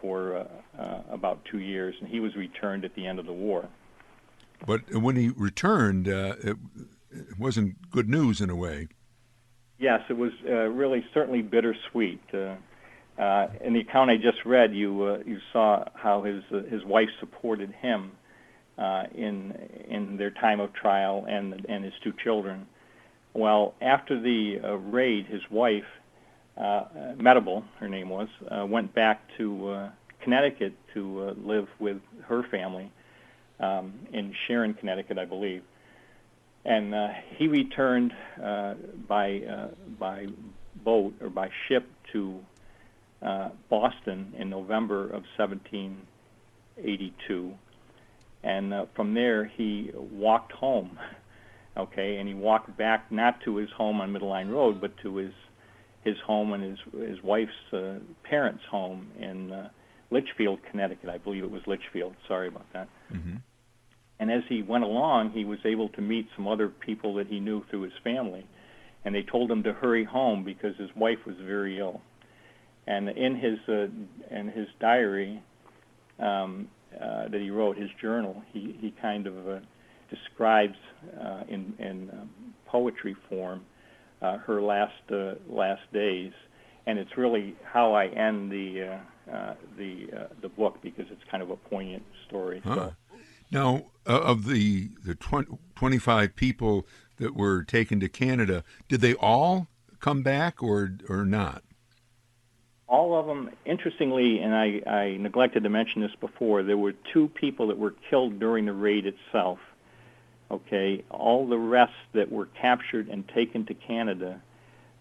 for 0.00 0.36
uh, 0.36 0.80
uh, 0.80 1.02
about 1.10 1.44
two 1.50 1.58
years, 1.58 1.94
and 2.00 2.08
he 2.08 2.20
was 2.20 2.34
returned 2.36 2.84
at 2.84 2.94
the 2.94 3.06
end 3.06 3.18
of 3.18 3.26
the 3.26 3.32
war. 3.32 3.68
But 4.66 4.80
when 4.94 5.16
he 5.16 5.30
returned, 5.30 6.08
uh, 6.08 6.34
it, 6.42 6.56
it, 7.10 7.38
wasn't 7.38 7.90
good 7.90 8.08
news 8.08 8.40
in 8.40 8.50
a 8.50 8.56
way. 8.56 8.88
Yes, 9.78 10.00
it 10.08 10.16
was 10.16 10.32
uh, 10.48 10.52
really 10.52 11.04
certainly 11.12 11.42
bittersweet. 11.42 12.22
Uh, 12.32 12.56
in 13.62 13.72
the 13.72 13.80
account 13.80 14.10
I 14.10 14.16
just 14.16 14.44
read, 14.44 14.74
you 14.74 15.22
you 15.24 15.38
saw 15.52 15.84
how 15.94 16.22
his 16.22 16.42
his 16.70 16.84
wife 16.84 17.08
supported 17.20 17.70
him 17.70 18.12
in 19.14 19.52
in 19.88 20.16
their 20.16 20.30
time 20.30 20.60
of 20.60 20.72
trial 20.72 21.26
and 21.28 21.66
and 21.68 21.84
his 21.84 21.94
two 22.02 22.12
children. 22.22 22.66
Well, 23.34 23.74
after 23.82 24.20
the 24.20 24.78
raid, 24.90 25.26
his 25.26 25.42
wife 25.50 25.84
uh, 26.56 26.84
Medable, 27.16 27.64
her 27.80 27.88
name 27.88 28.08
was, 28.08 28.28
uh, 28.50 28.64
went 28.66 28.94
back 28.94 29.20
to 29.36 29.68
uh, 29.68 29.90
Connecticut 30.22 30.72
to 30.94 31.22
uh, 31.22 31.34
live 31.44 31.68
with 31.78 31.98
her 32.24 32.42
family 32.50 32.90
um, 33.60 33.92
in 34.12 34.34
Sharon, 34.46 34.74
Connecticut, 34.74 35.18
I 35.18 35.24
believe. 35.24 35.62
And 36.64 36.94
uh, 36.94 37.08
he 37.36 37.46
returned 37.46 38.12
uh, 38.42 38.74
by 39.08 39.42
uh, 39.42 39.68
by 40.00 40.26
boat 40.84 41.14
or 41.20 41.30
by 41.30 41.48
ship 41.68 41.88
to 42.12 42.40
uh, 43.22 43.50
Boston 43.70 44.34
in 44.36 44.50
November 44.50 45.04
of 45.04 45.22
1782, 45.38 47.54
and 48.42 48.74
uh, 48.74 48.86
from 48.96 49.14
there 49.14 49.44
he 49.44 49.92
walked 49.94 50.52
home. 50.52 50.98
Okay, 51.78 52.16
and 52.16 52.26
he 52.26 52.32
walked 52.32 52.74
back 52.78 53.12
not 53.12 53.42
to 53.42 53.56
his 53.56 53.68
home 53.76 54.00
on 54.00 54.10
Middle 54.10 54.30
Line 54.30 54.48
Road, 54.48 54.80
but 54.80 54.96
to 55.02 55.16
his 55.16 55.34
his 56.06 56.16
home 56.26 56.52
and 56.52 56.62
his 56.62 56.78
his 57.08 57.22
wife's 57.22 57.72
uh, 57.72 57.98
parents' 58.22 58.62
home 58.70 59.08
in 59.18 59.52
uh, 59.52 59.68
Litchfield, 60.10 60.60
Connecticut. 60.70 61.10
I 61.10 61.18
believe 61.18 61.44
it 61.44 61.50
was 61.50 61.62
Litchfield. 61.66 62.14
Sorry 62.28 62.48
about 62.48 62.66
that. 62.72 62.88
Mm-hmm. 63.12 63.36
And 64.18 64.30
as 64.30 64.42
he 64.48 64.62
went 64.62 64.84
along, 64.84 65.32
he 65.32 65.44
was 65.44 65.58
able 65.64 65.90
to 65.90 66.00
meet 66.00 66.26
some 66.36 66.48
other 66.48 66.68
people 66.68 67.14
that 67.14 67.26
he 67.26 67.38
knew 67.38 67.62
through 67.68 67.82
his 67.82 67.92
family, 68.02 68.46
and 69.04 69.14
they 69.14 69.22
told 69.22 69.50
him 69.50 69.62
to 69.64 69.72
hurry 69.72 70.04
home 70.04 70.42
because 70.44 70.74
his 70.78 70.88
wife 70.96 71.18
was 71.26 71.36
very 71.44 71.78
ill. 71.78 72.00
And 72.86 73.08
in 73.08 73.36
his 73.36 73.58
uh, 73.68 73.88
in 74.30 74.48
his 74.48 74.68
diary 74.80 75.42
um, 76.18 76.68
uh, 76.94 77.28
that 77.28 77.40
he 77.40 77.50
wrote, 77.50 77.76
his 77.76 77.90
journal, 78.00 78.42
he 78.52 78.76
he 78.80 78.94
kind 79.02 79.26
of 79.26 79.48
uh, 79.48 79.58
describes 80.08 80.78
uh, 81.20 81.42
in 81.48 81.74
in 81.78 82.10
um, 82.10 82.30
poetry 82.66 83.16
form 83.28 83.62
uh, 84.22 84.38
her 84.38 84.62
last 84.62 84.92
uh, 85.10 85.34
last 85.48 85.82
days, 85.92 86.32
and 86.86 86.98
it's 86.98 87.16
really 87.16 87.56
how 87.64 87.94
I 87.94 88.06
end 88.06 88.50
the 88.50 88.82
uh, 88.82 89.32
uh, 89.32 89.54
the 89.76 90.08
uh, 90.16 90.26
the 90.40 90.48
book 90.48 90.78
because 90.82 91.06
it's 91.10 91.22
kind 91.30 91.42
of 91.42 91.50
a 91.50 91.56
poignant 91.56 92.04
story. 92.26 92.60
Huh. 92.64 92.74
So. 92.74 92.94
Now, 93.50 93.86
uh, 94.06 94.20
of 94.20 94.46
the 94.46 94.90
the 95.04 95.14
20, 95.14 95.58
25 95.76 96.34
people 96.34 96.86
that 97.18 97.34
were 97.34 97.62
taken 97.62 98.00
to 98.00 98.08
Canada, 98.08 98.64
did 98.88 99.00
they 99.00 99.14
all 99.14 99.68
come 100.00 100.22
back 100.22 100.62
or 100.62 100.92
or 101.08 101.24
not? 101.24 101.62
All 102.88 103.18
of 103.18 103.26
them, 103.26 103.50
interestingly, 103.64 104.38
and 104.38 104.54
I, 104.54 104.80
I 104.88 105.16
neglected 105.16 105.64
to 105.64 105.68
mention 105.68 106.02
this 106.02 106.14
before, 106.20 106.62
there 106.62 106.78
were 106.78 106.94
two 107.12 107.26
people 107.26 107.66
that 107.66 107.78
were 107.78 107.94
killed 108.08 108.38
during 108.38 108.66
the 108.66 108.72
raid 108.72 109.06
itself. 109.06 109.58
Okay, 110.50 111.04
all 111.10 111.48
the 111.48 111.58
rest 111.58 111.92
that 112.14 112.30
were 112.30 112.46
captured 112.60 113.08
and 113.08 113.26
taken 113.28 113.66
to 113.66 113.74
Canada 113.74 114.40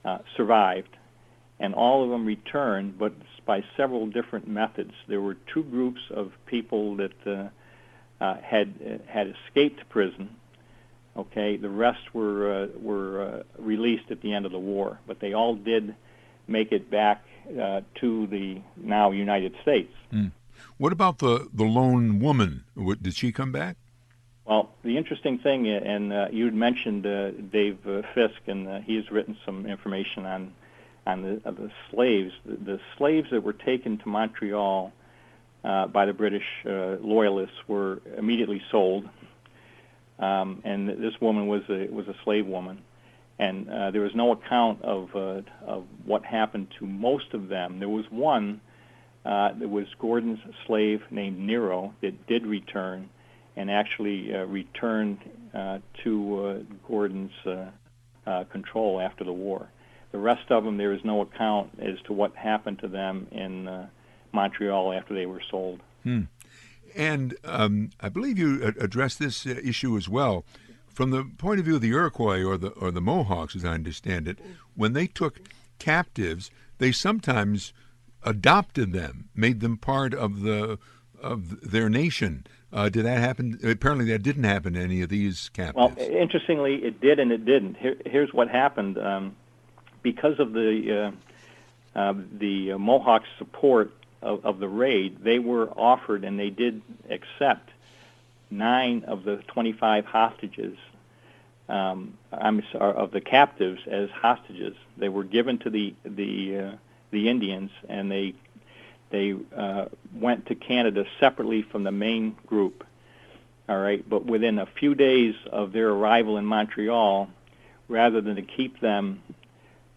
uh, 0.04 0.18
survived, 0.36 0.98
and 1.60 1.76
all 1.76 2.04
of 2.04 2.10
them 2.10 2.26
returned, 2.26 2.98
but 2.98 3.14
by 3.46 3.64
several 3.78 4.08
different 4.08 4.48
methods. 4.48 4.92
There 5.08 5.22
were 5.22 5.38
two 5.54 5.64
groups 5.64 6.02
of 6.10 6.32
people 6.48 6.98
that 6.98 7.14
uh, 7.28 7.50
uh, 8.24 8.38
had 8.42 8.74
uh, 8.84 9.12
had 9.12 9.28
escaped 9.28 9.88
prison. 9.90 10.30
Okay, 11.16 11.58
the 11.58 11.70
rest 11.70 12.14
were 12.14 12.64
uh, 12.64 12.68
were 12.80 13.22
uh, 13.22 13.44
released 13.62 14.10
at 14.10 14.22
the 14.22 14.34
end 14.34 14.46
of 14.46 14.52
the 14.52 14.60
war, 14.60 15.00
but 15.06 15.20
they 15.20 15.34
all 15.34 15.56
did 15.56 15.96
make 16.48 16.72
it 16.72 16.90
back 16.90 17.24
to 18.02 18.28
the 18.28 18.60
now 18.76 19.12
United 19.12 19.54
States. 19.62 19.94
Mm. 20.12 20.32
What 20.78 20.92
about 20.92 21.20
the 21.20 21.48
the 21.54 21.64
lone 21.64 22.20
woman? 22.20 22.64
Did 23.02 23.16
she 23.16 23.32
come 23.32 23.52
back? 23.52 23.78
Well, 24.46 24.70
the 24.84 24.96
interesting 24.98 25.40
thing, 25.40 25.68
and 25.68 26.14
uh, 26.14 26.28
you 26.32 26.52
mentioned 26.52 27.08
uh, 27.08 27.32
Dave 27.32 27.80
uh, 27.88 28.04
Fisk, 28.14 28.42
and 28.46 28.68
uh, 28.68 28.80
he's 28.82 29.10
written 29.10 29.36
some 29.44 29.66
information 29.66 30.26
on 30.26 30.54
on 31.08 31.22
the, 31.22 31.52
the 31.52 31.72
slaves. 31.92 32.32
The, 32.46 32.56
the, 32.56 32.80
slaves 32.98 33.28
that 33.32 33.44
were 33.44 33.54
taken 33.54 33.98
to 34.00 34.10
Montreal 34.10 34.92
uh, 35.64 35.88
by 35.88 36.06
the 36.06 36.14
British 36.14 36.46
uh, 36.66 36.98
loyalists 37.02 37.56
were 37.68 38.02
immediately 38.18 38.62
sold, 38.72 39.08
um, 40.20 40.62
and 40.64 40.90
this 40.90 41.20
woman 41.20 41.48
was 41.48 41.64
a 41.70 41.88
was 41.88 42.08
a 42.08 42.16
slave 42.24 42.46
woman, 42.46 42.84
and 43.40 43.68
uh, 43.70 43.92
there 43.92 44.02
was 44.02 44.14
no 44.14 44.32
account 44.32 44.82
of 44.84 45.16
uh, 45.16 45.42
of 45.66 45.86
what 46.06 46.24
happened 46.24 46.68
to 46.78 46.86
most 46.86 47.34
of 47.34 47.50
them. 47.50 47.80
There 47.80 47.90
was 47.90 48.06
one. 48.12 48.62
Uh, 49.26 49.54
there 49.58 49.68
was 49.68 49.88
Gordon's 49.98 50.38
slave 50.68 51.02
named 51.10 51.40
Nero 51.40 51.96
that 52.04 52.28
did 52.28 52.46
return, 52.46 53.10
and 53.56 53.72
actually 53.72 54.34
uh, 54.34 54.46
returned 54.46 55.20
to 56.04 56.66
Gordon's 56.88 57.32
control 58.52 59.00
after 59.00 59.24
the 59.24 59.34
war. 59.34 59.70
The 60.16 60.22
rest 60.22 60.50
of 60.50 60.64
them, 60.64 60.78
there 60.78 60.94
is 60.94 61.04
no 61.04 61.20
account 61.20 61.72
as 61.78 62.00
to 62.06 62.14
what 62.14 62.34
happened 62.38 62.80
to 62.80 62.88
them 62.88 63.28
in 63.34 63.68
uh, 63.68 63.88
Montreal 64.32 64.94
after 64.94 65.14
they 65.14 65.26
were 65.26 65.42
sold. 65.52 65.82
Hmm. 66.04 66.22
And 66.96 67.36
um, 67.44 67.90
I 68.00 68.08
believe 68.08 68.38
you 68.38 68.64
addressed 68.80 69.20
this 69.20 69.46
uh, 69.46 69.60
issue 69.62 69.98
as 69.98 70.08
well. 70.08 70.46
From 70.88 71.12
the 71.12 71.26
point 71.38 71.60
of 71.60 71.66
view 71.66 71.76
of 71.76 71.82
the 71.82 71.90
Iroquois 71.90 72.46
or 72.46 72.58
the 72.58 72.70
or 72.70 72.92
the 72.92 73.02
Mohawks, 73.02 73.58
as 73.58 73.66
I 73.66 73.74
understand 73.74 74.30
it, 74.30 74.40
when 74.74 74.94
they 74.94 75.06
took 75.06 75.42
captives, 75.80 76.50
they 76.78 76.94
sometimes 76.94 77.74
adopted 78.24 78.94
them, 78.94 79.28
made 79.36 79.60
them 79.60 79.76
part 79.76 80.14
of 80.14 80.44
the 80.44 80.80
of 81.22 81.72
their 81.72 81.90
nation. 81.90 82.48
Uh, 82.76 82.90
did 82.90 83.06
that 83.06 83.20
happen? 83.20 83.58
Apparently, 83.64 84.06
that 84.12 84.22
didn't 84.22 84.44
happen 84.44 84.74
to 84.74 84.82
any 84.82 85.02
of 85.02 85.08
these 85.08 85.50
captives. 85.54 85.78
Well, 85.78 85.96
interestingly, 85.98 86.76
it 86.84 87.00
did 87.00 87.20
and 87.20 87.32
it 87.32 87.46
didn't. 87.46 87.78
Here, 87.78 87.96
here's 88.06 88.34
what 88.34 88.50
happened. 88.50 88.98
Um, 88.98 89.38
because 90.04 90.40
of 90.40 90.52
the 90.52 91.14
uh, 91.96 91.98
uh, 91.98 92.14
the 92.34 92.74
Mohawk 92.74 93.24
support 93.38 93.94
of, 94.22 94.46
of 94.46 94.60
the 94.60 94.68
raid, 94.68 95.24
they 95.24 95.40
were 95.40 95.70
offered 95.70 96.26
and 96.26 96.38
they 96.38 96.50
did 96.50 96.82
accept 97.10 97.70
nine 98.52 99.06
of 99.08 99.24
the 99.24 99.38
25 99.48 100.06
hostages. 100.06 100.78
Um, 101.70 102.18
I'm 102.34 102.62
sorry, 102.74 102.94
of 102.94 103.12
the 103.12 103.22
captives 103.22 103.82
as 103.88 104.10
hostages. 104.10 104.76
They 104.98 105.08
were 105.08 105.24
given 105.24 105.60
to 105.60 105.70
the 105.70 105.96
the 106.04 106.60
uh, 106.60 106.72
the 107.12 107.30
Indians, 107.30 107.72
and 107.88 108.12
they 108.12 108.34
they 109.10 109.36
uh, 109.56 109.86
went 110.14 110.48
to 110.48 110.56
Canada 110.56 111.06
separately 111.20 111.62
from 111.62 111.84
the 111.84 111.92
main 111.92 112.36
group. 112.48 112.86
All 113.68 113.80
right, 113.80 114.08
but 114.08 114.26
within 114.26 114.60
a 114.60 114.68
few 114.68 114.94
days 114.94 115.34
of 115.52 115.72
their 115.72 115.90
arrival 115.90 116.38
in 116.38 116.46
Montreal, 116.46 117.30
rather 117.88 118.22
than 118.22 118.36
to 118.36 118.42
keep 118.44 118.80
them 118.80 119.22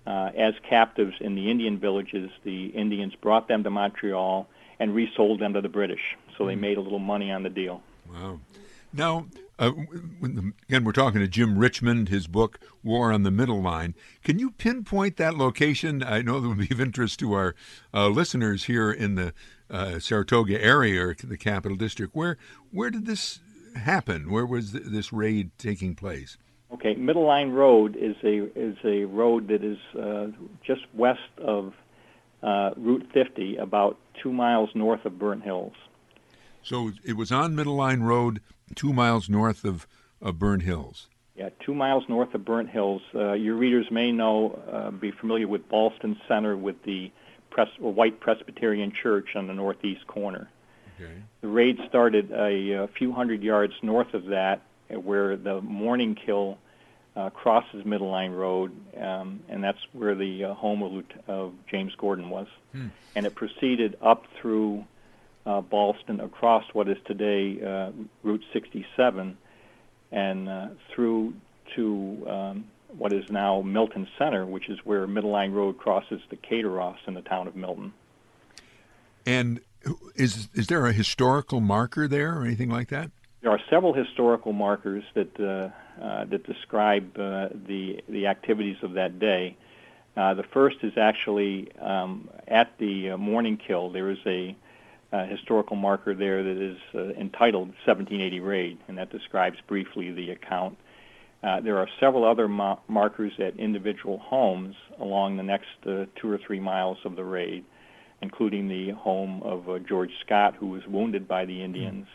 uh, 0.09 0.31
as 0.35 0.55
captives 0.69 1.15
in 1.21 1.35
the 1.35 1.51
Indian 1.51 1.79
villages. 1.79 2.31
The 2.43 2.67
Indians 2.67 3.15
brought 3.15 3.47
them 3.47 3.63
to 3.65 3.71
Montreal 3.71 4.49
and 4.81 4.95
resold 4.95 5.39
them 5.39 5.53
to 5.53 5.61
the 5.61 5.69
British. 5.69 6.01
So 6.37 6.47
they 6.47 6.55
hmm. 6.55 6.63
made 6.63 6.79
a 6.79 6.81
little 6.81 6.99
money 6.99 7.31
on 7.31 7.43
the 7.43 7.51
deal. 7.51 7.83
Wow. 8.11 8.41
Now, 8.93 9.27
uh, 9.59 9.73
again, 10.23 10.85
we're 10.85 10.93
talking 10.93 11.21
to 11.21 11.29
Jim 11.29 11.59
Richmond, 11.59 12.09
his 12.09 12.27
book, 12.27 12.61
War 12.85 13.13
on 13.13 13.25
the 13.25 13.31
Middle 13.31 13.61
Line. 13.61 13.95
Can 14.23 14.39
you 14.39 14.53
pinpoint 14.53 15.17
that 15.17 15.37
location? 15.37 16.03
I 16.03 16.23
know 16.23 16.41
that 16.41 16.49
would 16.49 16.69
be 16.69 16.73
of 16.73 16.81
interest 16.81 17.19
to 17.21 17.33
our 17.33 17.55
uh, 17.93 18.09
listeners 18.09 18.65
here 18.65 18.93
in 18.93 19.17
the 19.17 19.33
uh, 19.71 19.99
Saratoga 19.99 20.63
area, 20.63 21.09
or 21.09 21.17
the 21.23 21.37
Capital 21.37 21.77
District. 21.77 22.15
Where, 22.15 22.39
where 22.71 22.91
did 22.91 23.07
this 23.07 23.41
happen? 23.75 24.31
Where 24.31 24.47
was 24.47 24.73
th- 24.73 24.85
this 24.87 25.13
raid 25.13 25.51
taking 25.59 25.95
place? 25.95 26.39
Okay, 26.73 26.95
Middle 26.95 27.27
Line 27.27 27.51
Road 27.51 27.97
is 27.97 28.15
a 28.23 28.45
is 28.59 28.77
a 28.85 29.05
road 29.05 29.49
that 29.49 29.65
is 29.65 29.79
uh, 29.99 30.27
just 30.63 30.83
west 30.95 31.21
of 31.39 31.73
uh, 32.43 32.71
Route 32.77 33.07
50, 33.13 33.57
about 33.57 33.97
two 34.23 34.33
miles 34.33 34.71
north 34.75 35.05
of 35.05 35.19
Burnt 35.19 35.43
Hills. 35.43 35.73
So 36.63 36.93
it 37.05 37.17
was 37.17 37.33
on 37.33 37.57
Middle 37.57 37.77
Line 37.77 38.01
Road, 38.01 38.41
two 38.75 38.93
miles 38.93 39.29
north 39.29 39.65
of, 39.65 39.87
of 40.21 40.39
Burnt 40.39 40.63
Hills. 40.63 41.09
Yeah, 41.35 41.51
two 41.65 41.75
miles 41.75 42.05
north 42.09 42.35
of 42.35 42.45
Burnt 42.45 42.71
Hills. 42.71 43.03
Uh, 43.15 43.33
your 43.33 43.55
readers 43.55 43.87
may 43.91 44.11
know, 44.11 44.61
uh, 44.73 44.91
be 44.91 45.13
familiar 45.13 45.47
with 45.47 45.69
Ballston 45.69 46.17
Center 46.27 46.57
with 46.57 46.83
the 46.83 47.13
Pres- 47.51 47.79
White 47.79 48.19
Presbyterian 48.19 48.93
Church 48.93 49.37
on 49.37 49.47
the 49.47 49.55
northeast 49.55 50.07
corner. 50.07 50.51
Okay. 51.01 51.13
The 51.41 51.49
raid 51.49 51.79
started 51.89 52.33
a, 52.33 52.83
a 52.83 52.89
few 52.89 53.13
hundred 53.13 53.43
yards 53.43 53.75
north 53.83 54.15
of 54.15 54.27
that 54.27 54.63
where 54.89 55.37
the 55.37 55.61
Mourning 55.61 56.15
Kill 56.15 56.59
uh, 57.15 57.31
crosses 57.31 57.85
Middle 57.85 58.11
Line 58.11 58.33
Road, 58.33 58.73
um, 59.01 59.41
and 59.49 59.63
that's 59.63 59.79
where 59.93 60.15
the 60.15 60.45
uh, 60.45 60.55
home 60.55 60.83
of, 60.83 61.05
of 61.29 61.53
James 61.71 61.93
Gordon 61.97 62.31
was. 62.31 62.47
Hmm. 62.73 62.89
And 63.15 63.27
it 63.27 63.35
proceeded 63.35 63.97
up 64.01 64.25
through 64.41 64.85
uh, 65.49 65.63
Ballston, 65.63 66.21
across 66.21 66.65
what 66.75 66.89
is 66.89 66.99
today 67.07 67.59
uh, 67.65 67.91
Route 68.23 68.45
67, 68.53 69.39
and 70.13 70.49
uh, 70.49 70.69
through 70.95 71.35
to 71.75 72.27
um, 72.29 72.65
what 72.97 73.13
is 73.15 73.31
now 73.31 73.63
Milton 73.63 74.07
Center, 74.19 74.45
which 74.45 74.69
is 74.69 74.79
where 74.85 75.07
Middle 75.07 75.31
Line 75.31 75.53
Road 75.53 75.79
crosses 75.79 76.21
the 76.29 76.37
Kaydeross 76.37 76.99
in 77.07 77.15
the 77.15 77.23
town 77.23 77.49
of 77.49 77.57
Milton. 77.57 77.95
And 79.25 79.61
is 80.15 80.49
is 80.55 80.67
there 80.67 80.87
a 80.87 80.93
historical 80.93 81.61
marker 81.61 82.07
there 82.07 82.37
or 82.37 82.45
anything 82.45 82.69
like 82.69 82.89
that? 82.89 83.11
There 83.41 83.51
are 83.51 83.61
several 83.71 83.95
historical 83.95 84.53
markers 84.53 85.05
that 85.15 85.41
uh, 85.41 86.03
uh, 86.03 86.25
that 86.27 86.45
describe 86.47 87.19
uh, 87.19 87.49
the 87.67 88.03
the 88.09 88.27
activities 88.27 88.77
of 88.83 88.93
that 88.95 89.19
day. 89.19 89.57
Uh, 90.17 90.35
the 90.35 90.43
first 90.43 90.79
is 90.83 90.93
actually 90.99 91.71
um, 91.79 92.29
at 92.49 92.77
the 92.79 93.11
uh, 93.11 93.17
Mourning 93.17 93.57
Kill. 93.57 93.91
There 93.91 94.11
is 94.11 94.19
a 94.27 94.57
uh, 95.13 95.25
historical 95.27 95.77
marker 95.77 96.15
there 96.15 96.43
that 96.43 96.59
is 96.61 96.77
entitled 97.17 97.69
1780 97.87 98.41
Raid, 98.41 98.79
and 98.89 98.99
that 98.99 99.11
describes 99.11 99.57
briefly 99.67 100.13
the 100.13 100.31
account. 100.31 100.77
there 101.43 101.79
are 101.79 101.89
several 101.99 102.25
other 102.25 102.49
ma- 102.49 102.79
markers 102.89 103.33
at 103.39 103.59
individual 103.59 104.19
homes 104.19 104.75
along 104.99 105.37
the 105.37 105.43
next 105.43 105.69
two 105.85 106.31
or 106.31 106.39
three 106.39 106.61
miles 106.61 106.99
of 107.05 107.17
the 107.17 107.25
raid, 107.25 107.65
including 108.21 108.69
the 108.69 108.91
home 108.91 109.43
of 109.43 109.87
George 109.87 110.13
Scott, 110.25 110.55
who 110.57 110.67
was 110.67 110.87
wounded 110.87 111.27
by 111.27 111.45
the 111.45 111.63
Indians. 111.63 112.07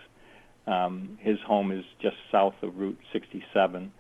Um, 0.65 1.17
his 1.19 1.39
home 1.41 1.71
is 1.71 1.83
just 2.01 2.15
south 2.31 2.55
of 2.61 2.77
Route 2.77 2.99
67, 3.11 3.91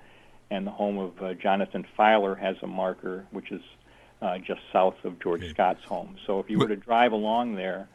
and 0.49 0.67
the 0.67 0.71
home 0.71 0.97
of 0.97 1.21
uh, 1.21 1.33
Jonathan 1.33 1.85
Filer 1.97 2.35
has 2.35 2.55
a 2.61 2.67
marker 2.67 3.25
which 3.31 3.51
is 3.51 3.61
uh, 4.21 4.37
just 4.37 4.61
south 4.71 4.95
of 5.03 5.19
George 5.19 5.41
okay. 5.41 5.51
Scott's 5.51 5.83
home. 5.83 6.15
So 6.25 6.39
if 6.39 6.49
you 6.49 6.57
were 6.57 6.67
to 6.67 6.75
drive 6.77 7.11
along 7.11 7.55
there, 7.55 7.89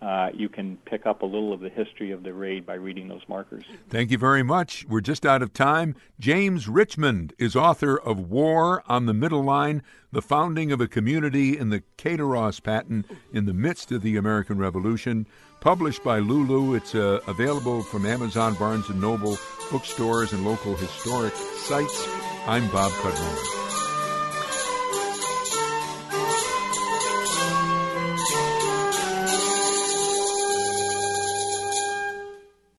uh, 0.00 0.30
you 0.32 0.48
can 0.48 0.76
pick 0.84 1.06
up 1.06 1.22
a 1.22 1.26
little 1.26 1.52
of 1.52 1.60
the 1.60 1.68
history 1.68 2.12
of 2.12 2.22
the 2.22 2.32
raid 2.32 2.64
by 2.64 2.74
reading 2.74 3.08
those 3.08 3.22
markers. 3.28 3.64
Thank 3.88 4.10
you 4.10 4.18
very 4.18 4.42
much. 4.42 4.86
We're 4.88 5.00
just 5.00 5.26
out 5.26 5.42
of 5.42 5.52
time. 5.52 5.96
James 6.20 6.68
Richmond 6.68 7.32
is 7.38 7.56
author 7.56 7.98
of 7.98 8.30
War 8.30 8.82
on 8.86 9.06
the 9.06 9.14
Middle 9.14 9.42
Line, 9.42 9.82
the 10.12 10.22
founding 10.22 10.70
of 10.70 10.80
a 10.80 10.86
community 10.86 11.58
in 11.58 11.70
the 11.70 11.82
Kaydeross 11.96 12.62
Patent 12.62 13.06
in 13.32 13.46
the 13.46 13.52
midst 13.52 13.90
of 13.90 14.02
the 14.02 14.16
American 14.16 14.58
Revolution. 14.58 15.26
Published 15.60 16.04
by 16.04 16.20
Lulu, 16.20 16.74
it's 16.74 16.94
uh, 16.94 17.20
available 17.26 17.82
from 17.82 18.06
Amazon, 18.06 18.54
Barnes 18.54 18.88
& 18.88 18.94
Noble, 18.94 19.36
bookstores, 19.72 20.32
and 20.32 20.44
local 20.44 20.76
historic 20.76 21.34
sites. 21.34 22.08
I'm 22.46 22.68
Bob 22.70 22.92
Cudmore. 22.92 23.67